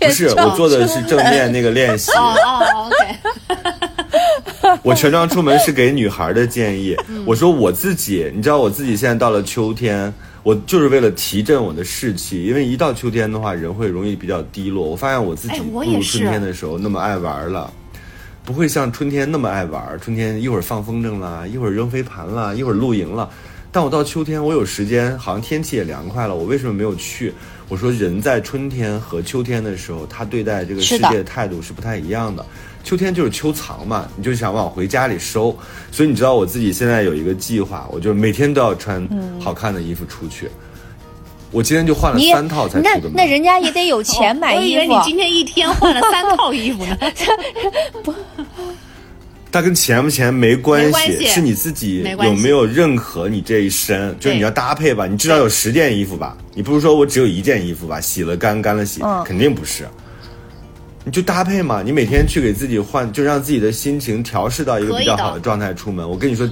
[0.00, 2.10] 不是，我做的是正面那个练习。
[2.12, 3.16] 哦哦，OK。
[4.82, 6.96] 我全装出门是给女孩的建议。
[7.26, 10.12] 我说我自己，你知道我自己现在到了秋天，
[10.42, 14.86] 我就是为了提振我的士气，因为一到秋天的话，人会容易比较低落。
[14.86, 17.70] 我发现我自己哎不如春天的时候那么爱玩了。
[18.50, 23.30] 不会像春天那么爱玩，春天一会儿放风筝啦，一会儿扔飞盘啦，一会儿露营了。
[23.70, 27.32] 但我到秋天，我有时间，好像天气也凉快了，我为什么没有去？
[27.68, 32.44] 我说人在春天和秋天的时候，他对待这个世界的态度是不太一样的。
[32.82, 35.56] 秋天就是秋藏嘛，你就想往回家里收，
[35.92, 40.50] 所以你知道我自己现在有一个计划，我就每天都要穿好看的衣服出去。
[41.50, 43.14] 我今天就换了三套才那出的门。
[43.16, 44.94] 那人家也得有 钱买衣服哦我以为你。
[45.04, 46.96] 今天一天换了三套衣服呢。
[49.52, 59.88] 它跟钱不钱没关系是你自己有没有认可你这一身，就是你要搭配吧，你至少有十件衣服吧，你不是说我只有一件衣服吧，洗了干，干了洗，嗯肯定不是。
[61.02, 66.08] 你就搭配嘛，你每天去给自己换，就让自己的心情调试到一个比较好的状态出门。
[66.08, 66.48] 我跟你说，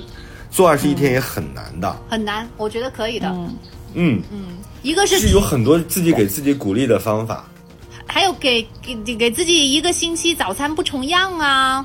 [0.51, 3.29] 做二十一天也很难的，很难，我觉得可以的。
[3.29, 3.55] 嗯
[3.95, 4.23] 嗯，
[4.89, 7.47] 一个是是有很多自己给自己鼓励的方法。
[8.07, 11.85] 还有给给给自己一个星期早餐不重样啊，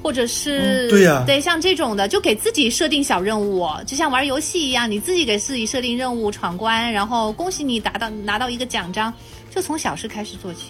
[0.00, 9.12] 或者是、嗯对呀对像这种的，就给自己设定小任务，就像玩游戏一样，你自己给自己设定任务闯关，然后恭喜你达到拿到一个奖章，
[9.52, 10.66] 就从小事开始做起。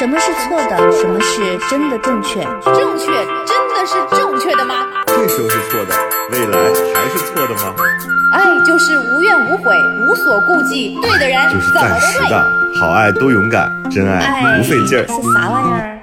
[0.00, 0.78] 什么是错的？
[0.92, 2.42] 什么是真的正确？
[2.64, 3.04] 正确
[3.44, 4.86] 真的是正确的吗？
[5.06, 5.94] 这时候是错的，
[6.32, 6.56] 未来
[6.94, 7.74] 还是错的吗？
[8.32, 9.76] 爱就是无怨无悔，
[10.08, 12.18] 无所顾忌，对的人就是暂时。
[12.30, 15.06] 的，好爱多勇敢，真爱不费劲儿。
[15.06, 16.00] 是啥玩意儿？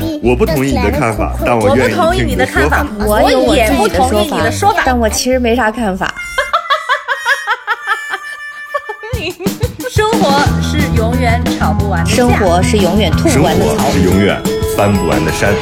[0.24, 3.20] 我不同意你的看法，但我愿意我不同意听你的看法，我
[3.54, 4.80] 也不同意你的说法。
[4.86, 6.10] 但我其实没啥看法。
[9.92, 10.42] 生活
[11.22, 13.88] 是永远吵不完的架生活是永远吐不完的草。
[13.92, 14.42] 是永远
[14.76, 15.54] 翻不完的山。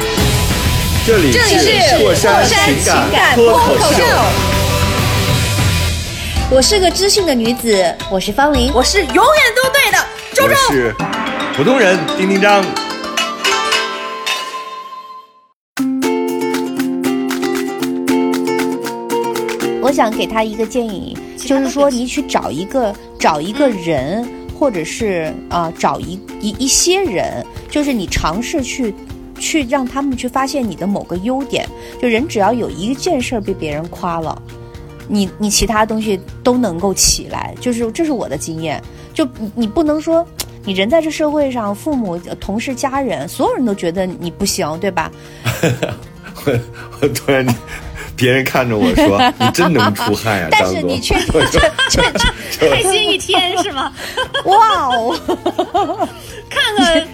[1.05, 4.03] 这里这里是过山情情感脱口秀，
[6.49, 8.71] 我是个知性的女子，我是方玲。
[8.73, 9.23] 我是永远
[9.55, 9.99] 都对的
[10.33, 10.55] 周周。
[10.69, 10.95] 我是
[11.55, 12.65] 普通人丁丁张。
[19.83, 24.27] 我想给他一个建议，就是说你去找一个找一个人，
[24.61, 28.93] 或者是啊、找一一一些人，就是你尝试去
[29.39, 31.67] 去让他们去发现你的某个优点。
[31.99, 34.39] 就人只要有一件事被别人夸了，
[35.07, 37.55] 你你其他东西都能够起来。
[37.59, 38.79] 就是这是我的经验，
[39.15, 40.23] 就你你不能说。
[40.63, 45.11] 你人在这社会上，父母、同事、家人，所有人都觉得你不行，对吧？
[46.45, 46.59] 我
[47.01, 47.43] 我突然，
[48.21, 51.59] 别人看着我说：“你真能出汗呀， 但。”是你却却
[51.89, 53.91] 却开心一天是吗？
[54.45, 56.07] 哇哦，
[56.47, 57.07] 看个，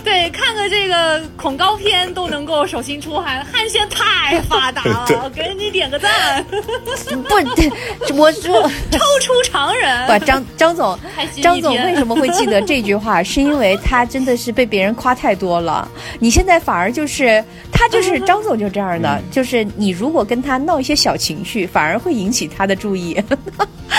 [0.04, 8.70] 对，看个这个恐高片都能够手心出汗，汗腺太发达了，给你点个赞， 不，我说。
[8.90, 10.06] 超 出常人。
[10.06, 10.98] 不，张张总
[11.42, 13.22] 张总为什么会记得这句话？
[13.22, 15.88] 是因为他真的是被别人夸太多了。
[16.18, 17.42] 你现在反而就是
[17.72, 23.22] 他就是张总就这样的，就是你如果跟他闹一些小情绪，反而会引起他的注意。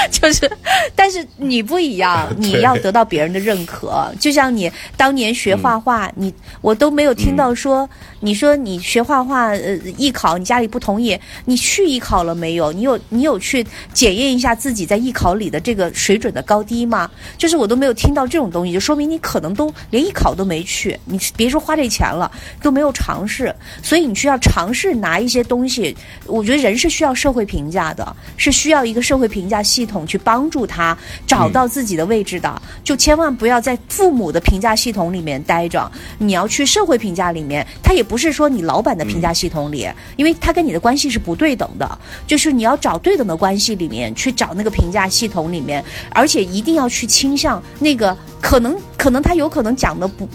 [0.09, 0.49] 就是，
[0.95, 4.09] 但是你不一样，你要得到别人的认可。
[4.19, 7.89] 就像你当年学画画，你我都没有听到说，
[8.19, 12.71] 你说你学画画，呃，艺考你家里不同意，你去艺考了没有？
[12.71, 17.09] 你有你有去检验一下自己在艺考里的这个水准的高低吗？
[17.37, 22.31] 就是我都没有听到这种东西，就说明你可能都连艺考都没去，你别说花这钱了，
[22.61, 23.55] 都没有尝试。
[23.81, 25.95] 所以你需要尝试拿一些东西。
[26.25, 32.61] 我觉得人是需要社会评价的，是需要一个社会评价系统去帮助他找到自己的位置的。
[32.83, 35.80] 就千万不要在父母的评价系统里面待着，
[36.17, 37.65] 你要去社会评价里面。
[37.81, 41.99] 他也不是说你老板的评价系统里，因为他跟你的关系是不对等的。
[42.27, 50.27] 就是你要找对等的关系里面去找那个评价系统里面，而且一定要去倾向那个可能可能他有可能讲的不。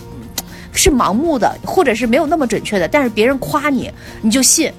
[0.78, 3.90] 是盲目的，或者是没有那么准确的，但是别人夸你，
[4.20, 4.70] 你就信，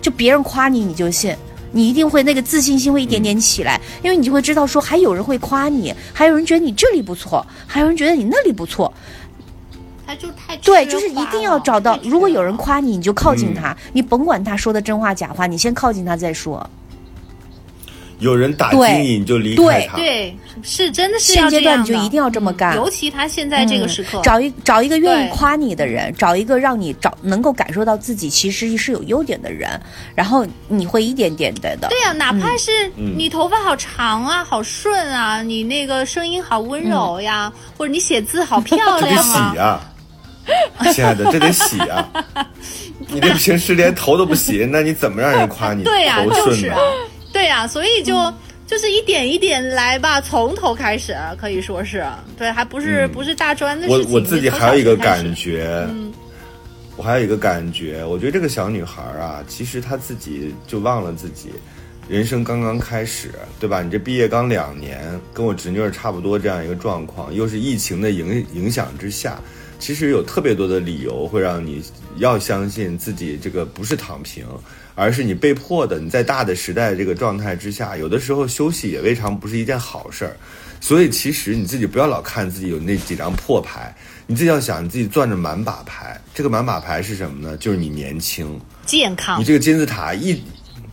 [0.00, 1.36] 就别人夸你你就信，
[1.70, 8.90] 你一定会那个自信心会一点点起来，因为你就会知道说还有人会夸你，还有人觉得你这里不错，还有人觉得你那里不错。
[10.06, 16.68] 他就太对，就是一定要找到如果有人夸你，你就靠近嗯他，你甭管他说的真话假话，你先靠近他再说。
[18.20, 19.96] 有人打击你，你就离对开他。
[19.96, 29.68] 对，是真的是现要这样的阶段你就一定要这么干嗯尤其他现在这个时刻，嗯找一找一个愿意夸你的人，找一个让你找能够感受到自己其实是有优点的人，
[30.14, 31.88] 然后你会一点点的的。
[31.88, 39.28] 对呀、哪怕是嗯你头发好长啊，好顺啊，你那个声音好温柔呀，或者你写字好 漂亮
[39.58, 39.80] 啊，
[40.92, 42.08] 亲爱的，这得洗啊、
[43.08, 46.50] 你这平时连头都不洗，那你怎么让人夸你 对呀、头顺呢？
[46.50, 46.78] 就是啊，
[47.32, 48.32] 对呀、所以就。
[48.66, 52.02] 就是一点一点来吧，从头开始，可以说是
[52.38, 54.12] 对，还不是、嗯不是大专的我事情。
[54.14, 56.10] 我自己还有一个感觉，嗯
[56.96, 61.50] 我还有一个感觉，我觉得这个小女孩啊，其实她自己就忘了自己
[62.08, 63.30] 人生刚刚开始，
[63.60, 63.82] 对吧？
[63.82, 64.98] 你这毕业刚两年，
[65.34, 69.38] 跟我侄女儿差不多这样一个状况，又是疫情的影影响之下，
[69.84, 71.84] 其实有特别多的理由会让你
[72.16, 74.46] 要相信自己这个不是躺平，
[74.94, 75.98] 而是你被迫的。
[75.98, 80.34] 你在大的时代这个状态之下，有的时候休息也未尝不是一件好事儿。
[80.80, 83.94] 所以其实你自己不要老看自己有那几张破牌，
[84.26, 86.18] 你自己要想你自己攥着满把牌。
[86.32, 87.54] 这个满把牌是什么呢？
[87.58, 90.42] 就是你年轻，健康你，这个金字塔一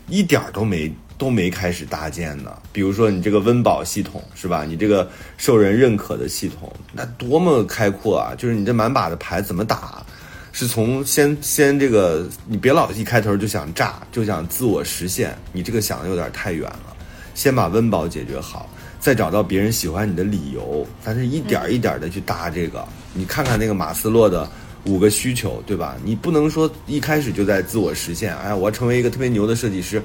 [0.10, 2.52] 一点都没都没开始搭建呢。
[2.74, 4.66] 比如说你这个温饱系统是吧？
[4.68, 5.08] 你这个
[5.38, 8.34] 受人认可的系统，那多么开阔啊！
[8.36, 10.04] 就是你这满把的牌怎么打？
[10.52, 16.96] 是从先 先这个，你别老一开头就想炸，就想自我实现，你这个想的有点太远了。
[17.36, 18.68] 先把温饱解决好，
[19.00, 22.84] 再找到别人喜欢你的理由，咱是一点一点的去搭这个。
[23.14, 24.50] 你看看那个马斯洛的
[24.86, 25.96] 五个需求，对吧？
[26.04, 30.02] 你不能说一开始就在自我实现，哎，我要成为一个特别牛的设计师，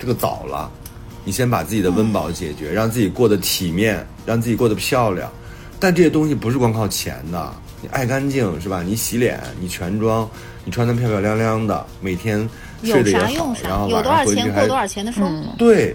[0.00, 0.68] 这个早了。
[1.22, 5.30] 你先把自己的温饱解决，让自己过得体面，让自己过得漂亮。
[5.78, 8.82] 但这些东西不是光靠钱的，你爱干净是吧？
[8.82, 10.28] 你洗脸，你全妆，
[10.64, 12.48] 你穿得漂漂亮亮的，每天
[12.82, 15.54] 睡有得也好啥用，啥，然后有多少晚上回去还钱过多少钱的生活。
[15.58, 15.94] 对，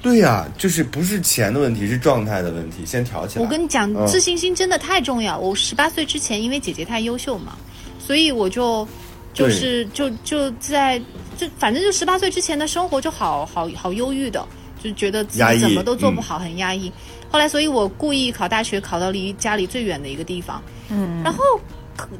[0.00, 3.44] 对呀、就是不是钱的问题，是状态的问题，先调起来。
[3.44, 5.36] 我跟你讲，嗯自信心真的太重要。
[5.36, 7.56] 我十八岁之前，因为姐姐太优秀嘛，
[7.98, 8.86] 所以我就
[9.34, 11.00] 就是就就在
[11.36, 14.46] 就反正就十八岁之前的生活就好好好忧郁的，
[14.82, 16.90] 就觉得自己怎么都做不嗯好，很压抑。
[17.30, 20.62] 后来，所以我故意考大学，考到离家里最远的一个地方。
[20.88, 21.42] 嗯，然后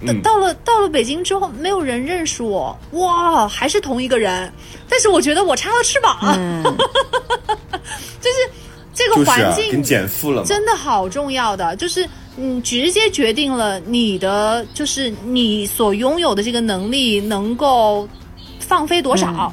[0.00, 4.52] 嗯到了到了北京之后，没有人认识我，哇，还是同一个人，
[4.88, 6.62] 但是我觉得我插了翅膀，嗯
[8.20, 8.50] 就是
[8.92, 10.44] 这就是啊，个环境给你减负了。
[10.44, 18.08] 真的好重要的，就是嗯，直接决定了你的，就是你所拥有的这个能力能够
[18.66, 19.52] 放飞多少。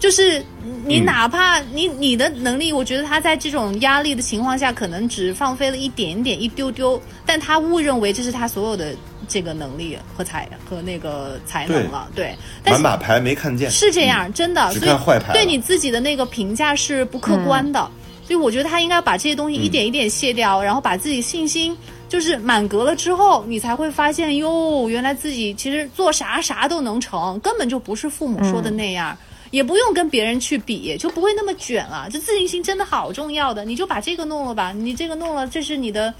[0.00, 0.38] 就是
[0.84, 8.94] 你嗯哪怕你你的能力，我觉得他在这种压力的情况下，可能只放飞了一点点、一丢丢，但他误认为这是他所有的
[9.26, 12.08] 这个能力和才和那个才能了。
[12.14, 12.32] 对，
[12.62, 17.90] 但是满把牌没看见，是这样，真的，只所以看坏牌对你自己的那个评价是不客观的。
[18.24, 21.76] 所以我觉得他应该把这些东西嗯一点一点卸掉，然后把自己信心
[22.08, 29.16] 就是满格了之后，你才会发现哟，原来自己其实做啥啥都能成，根本就不是父母说的那样。
[29.50, 32.06] 也不用跟别人去比，就不会那么卷了。
[32.10, 34.72] 就自信心真的好重要的，你就把这个弄了吧。
[34.72, 36.12] 你这个弄了，这是你的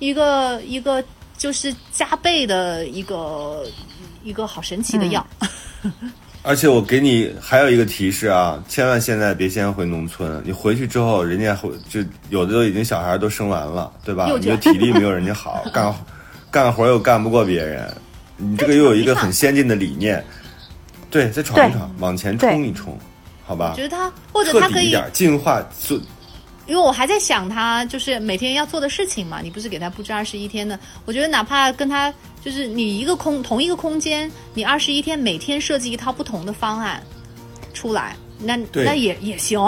[0.00, 1.00] 一个一个
[1.38, 3.64] 就是加倍的一个
[4.24, 5.24] 一个好神奇的药。
[6.46, 11.98] 而且我给你还有一个提示啊，千万现在别先回农村，你回去之后，人家回就
[12.30, 14.30] 有的都已经小孩都生完了，对吧？
[14.38, 15.92] 你的体力没有人家好， 干
[16.48, 17.92] 干活又干不过别人，
[18.36, 20.24] 你这个又有一个很先进的理念，
[21.10, 22.96] 对，再闯一闯，往前冲一冲，
[23.44, 23.82] 好吧我觉？
[23.82, 25.98] 得他或者彻他可以底一点，进化做
[26.66, 30.78] 因为我还在想他就是每天要做的事情嘛，你不是给他布置二十一天的？
[31.04, 32.12] 我觉得哪怕跟他
[32.44, 37.02] 就是你一个空同一个空间，你二十一天每天设计一套不同的方案
[37.72, 39.58] 出来，那那也也行。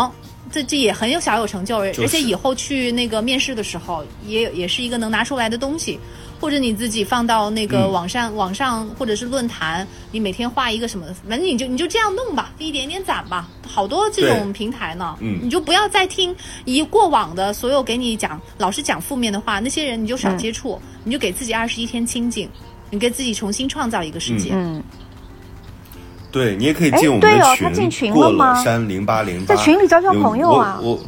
[0.50, 6.00] 这这也很有小有成就，是而且以后去那个面试的时候，也也是一个能拿出来的东西，
[6.40, 7.92] 或者你自己放到那个嗯。
[7.92, 15.38] 网上、网上或者是论坛，你每天画一个什么，反正你就你就这样弄吧，一点点攒吧，好多这种平台呢，嗯。
[15.42, 16.34] 你就不要再听
[16.64, 22.48] 以过往的所有给你讲老是讲负面的话，那些人你就少接触，你就给自己二十一天清静，
[22.90, 24.50] 你给自己重新创造一个世界。
[24.52, 24.82] 嗯，
[26.30, 30.78] 对你也可以哎进我们对的群，哦他进群过了山零八零八，在群里交交朋友啊。
[30.82, 31.00] 我我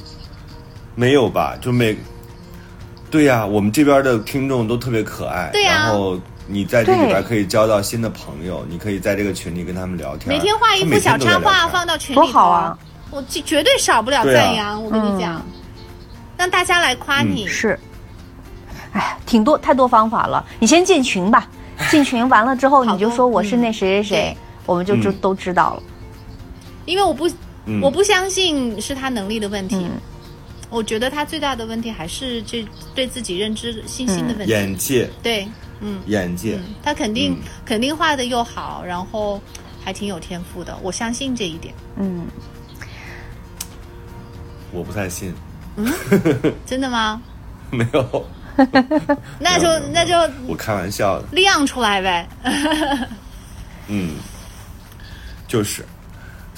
[0.95, 1.57] 没有吧？
[1.61, 1.97] 就每
[3.11, 12.79] 对呀、我们这边的听众都特别可爱，对呀然后你在这里边可以交到新的朋友，你可以在这个群里跟他们聊天，每天画一幅小插画放到群里多好啊！
[13.11, 14.83] 我绝绝对少不了赞扬。
[14.83, 15.45] 我跟你讲，
[16.39, 17.47] 让大家来夸你。
[17.49, 17.79] 是，
[18.93, 20.45] 哎，挺多太多方法了。
[20.61, 21.49] 你先进群吧，
[21.91, 24.37] 进群完了之后你就说我是嗯那谁谁谁对，
[24.67, 25.83] 我们就知嗯都知道了。
[26.85, 27.29] 因为我不，
[27.67, 29.89] 嗯我不相信是他能力的问题。
[30.71, 32.65] 嗯我觉得他最大的问题还是这
[32.95, 34.53] 对自己认知信心的问题。
[34.53, 35.49] 眼界，对，
[35.81, 36.01] 嗯。
[36.07, 37.43] 眼界，嗯，他肯定、嗯。
[37.65, 39.43] 肯定画的又好，然后
[39.85, 41.75] 还挺有天赋的，我相信这一点。
[41.97, 42.25] 嗯，
[44.71, 45.35] 我不太信，
[46.65, 47.21] 真的吗？
[47.71, 48.27] 没有，
[49.41, 50.15] 那就那就
[50.47, 52.29] 我开玩笑的，亮出来呗。
[53.89, 54.15] 嗯，
[55.49, 55.85] 就是，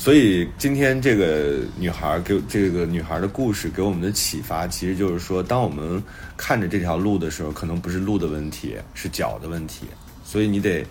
[0.03, 6.03] 所以今天这个女孩给这个女孩的故事给我们的启发，其实就是说，当我们
[6.37, 9.87] 看着这条路的时候，可能不是路的问题，是脚的问题，
[10.25, 10.85] 所以你得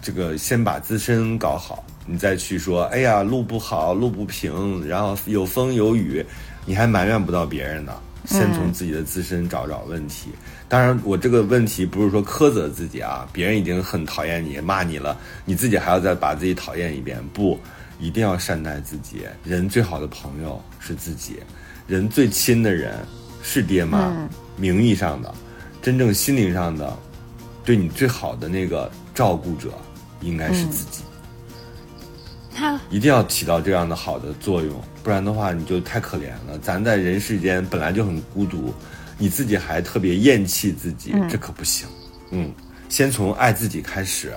[0.00, 6.24] 这个先把自身搞好，你再去说，哎呀，路不好，路不平，然后有风有雨，
[6.64, 7.92] 你还埋怨不到别人呢。
[8.26, 10.30] 先从自己的自身找找问题。
[10.68, 17.58] 当然，我这个问题不是说苛责自己啊，别人已经很讨厌你、骂你了，你自己还要再把自己讨厌一遍，不，
[18.02, 19.24] 一定要善待自己。
[19.44, 21.38] 人最好的朋友是自己，
[21.86, 22.98] 人最亲的人
[23.42, 24.12] 是爹妈，
[24.56, 25.32] 名义上的，
[25.80, 26.98] 真正心灵上的，
[27.64, 29.72] 对你最好的那个照顾者
[30.20, 31.04] 应该是自己。
[32.54, 36.58] 他一定要起到这样的好的作用，不然的话你就太可怜了。
[36.60, 38.74] 咱在人世间本来就很孤独，
[39.16, 41.86] 你自己还特别厌弃自己，这可不行。
[42.30, 42.52] 嗯，
[42.88, 44.34] 先从爱自己开始，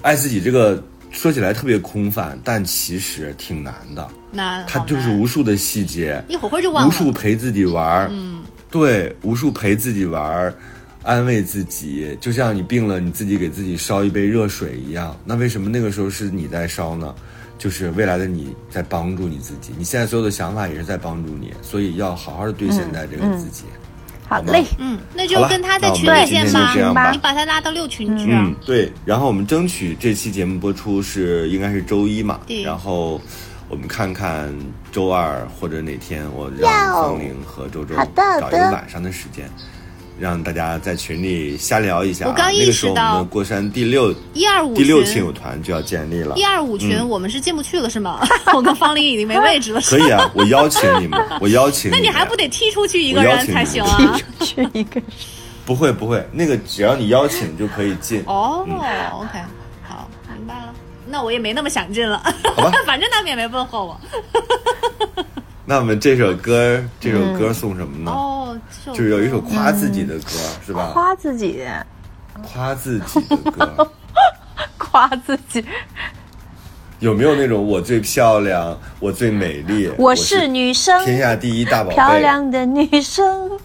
[0.00, 0.82] 爱自己这个
[1.12, 4.08] 说起来特别空泛，但其实挺难的。
[4.32, 6.88] 难，它就是无数的细节，一会儿就忘了。
[6.88, 10.54] 无数陪自己玩儿，嗯，对，无数陪自己玩儿，
[11.02, 15.16] 安慰自己，就像你病了，你自己给自己烧一杯热水一样。
[15.24, 17.14] 那为什么那个时候是你在烧呢？
[17.58, 23.64] 就是未来的你在帮助你自己，你现在所有的想法也是在帮助你，所以要好好的对现在这个自己。
[24.32, 26.50] 好嘞，嗯，那就跟他在群里见
[26.94, 27.10] 吧。
[27.10, 28.32] 你把他拉到六群去。
[28.32, 28.90] 啊嗯。，对。
[29.04, 32.62] 然后我们争取这期节目播出是应该是周一嘛，对。
[32.62, 33.20] 然后
[33.68, 34.52] 我们看看
[34.90, 39.50] 周二或者哪天我让方玲和周周找一个晚上的时间，
[40.18, 42.28] 让大家在群里瞎聊一下啊。
[42.28, 46.44] 我刚意那个时候我识到们过山第六一二五第六亲友团就要建立了一。
[46.44, 48.20] 二五群嗯我们是进不去了是吗？
[48.54, 49.80] 我跟方林已经没位置了。
[49.82, 51.94] 可以啊，我邀请你们， 我邀请你。
[51.94, 54.18] 那你还不得踢出去一个人才行啊？
[54.40, 55.00] 去一个
[55.64, 58.22] 不会不会，那个只要你邀请就可以进。
[58.26, 58.74] 哦嗯
[59.12, 59.38] ，OK，
[59.82, 60.74] 好，明白了。
[61.06, 62.22] 那我也没那么想进了，
[62.56, 64.00] 好吧 反正他们也没问候我。
[65.72, 68.10] 那我们这首歌，这首歌送什么呢？
[68.10, 68.54] 哦，
[68.88, 70.28] 就是有一首夸自己的歌，
[70.66, 70.90] 是吧？
[70.92, 71.64] 夸自己，
[72.42, 73.90] 夸自己的歌，
[74.76, 75.64] 夸自己，
[77.00, 81.94] 有没有那种我最漂亮，我最美丽，我是是女生，天下第一大宝贝？
[81.94, 83.58] 漂亮的女生。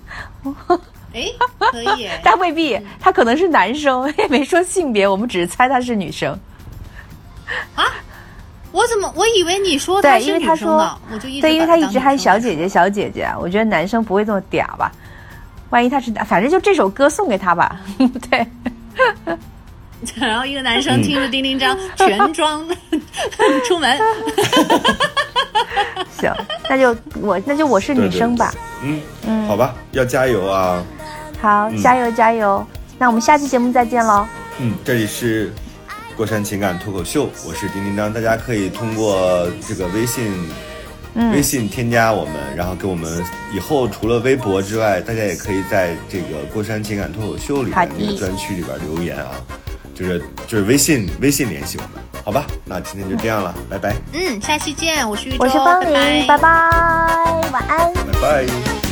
[1.13, 1.25] 哎，
[1.59, 2.07] 可以。
[2.23, 6.39] 但 未必，他可能是男生，也没说性别，我们只是猜他是女生。
[8.77, 14.91] 我怎么我以为你说他对，因为他是女生呢说，我就一直对，因为把他一直喊小姐姐，小姐姐，我觉得男生不会这么嗲吧？
[15.71, 17.81] 万一他是，反正就这首歌送给他吧。
[18.29, 18.47] 对，
[20.15, 22.63] 然后一个男生听着叮叮张 全装
[23.65, 23.99] 出门，
[26.19, 26.31] 行，
[26.69, 28.53] 那就我那就我是女生吧。
[28.83, 30.83] 嗯嗯，好吧，要加油啊！
[31.41, 32.63] 好，加油加油！
[32.99, 34.25] 那我们下期节目再见喽。
[34.59, 35.51] 嗯，这里是
[36.17, 40.33] 过山情感脱口秀，我是丁丁张，大家可以通过这个微信。
[41.19, 49.31] 嗯微信添加我们，然后给我们以后除了微博之外，大家也可以在这个过山情感脱口秀里面那个专区里边留言啊，
[49.95, 52.45] 就是就是微信微信联系我们，好吧？
[52.65, 57.91] 那今天就这样了，拜拜嗯，下期见，我是玉是方玲，拜拜拜，晚安。
[57.93, 58.86] 拜拜。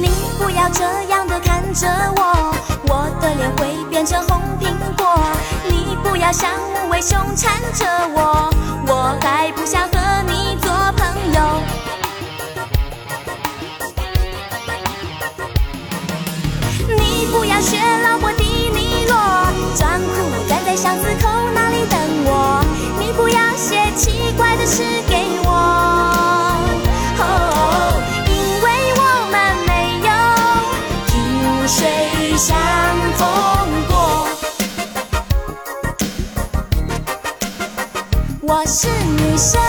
[0.00, 2.54] 你不要这样的看着我，
[2.88, 5.18] 我的脸会变成红苹果。
[5.68, 7.84] 你不要像无尾熊缠着
[8.14, 8.50] 我，
[8.86, 9.88] 我还不想
[39.18, 39.60] 女生，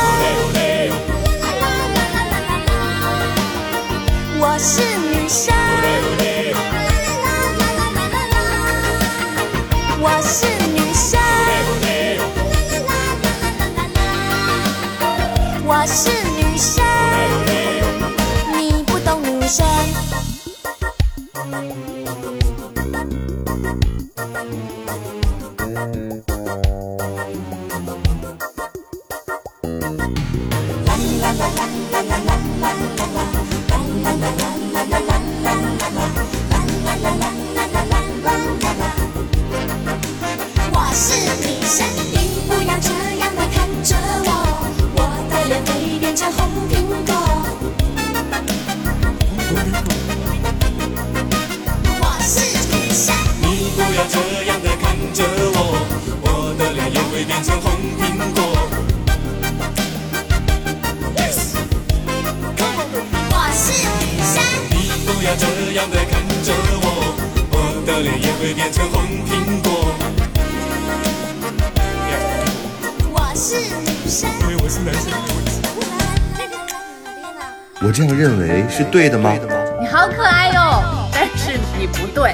[78.80, 79.34] 是对的吗？
[79.82, 80.82] 你好可爱哟，
[81.12, 82.34] 但是你不对。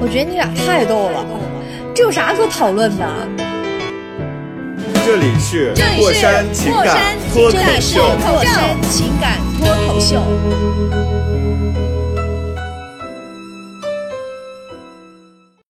[0.00, 1.24] 我觉得你俩太逗了，
[1.94, 3.06] 这有啥可讨论的？
[5.06, 8.02] 这里是这里是过山情感脱口这里是秀。
[8.02, 10.20] 过山情感脱口秀。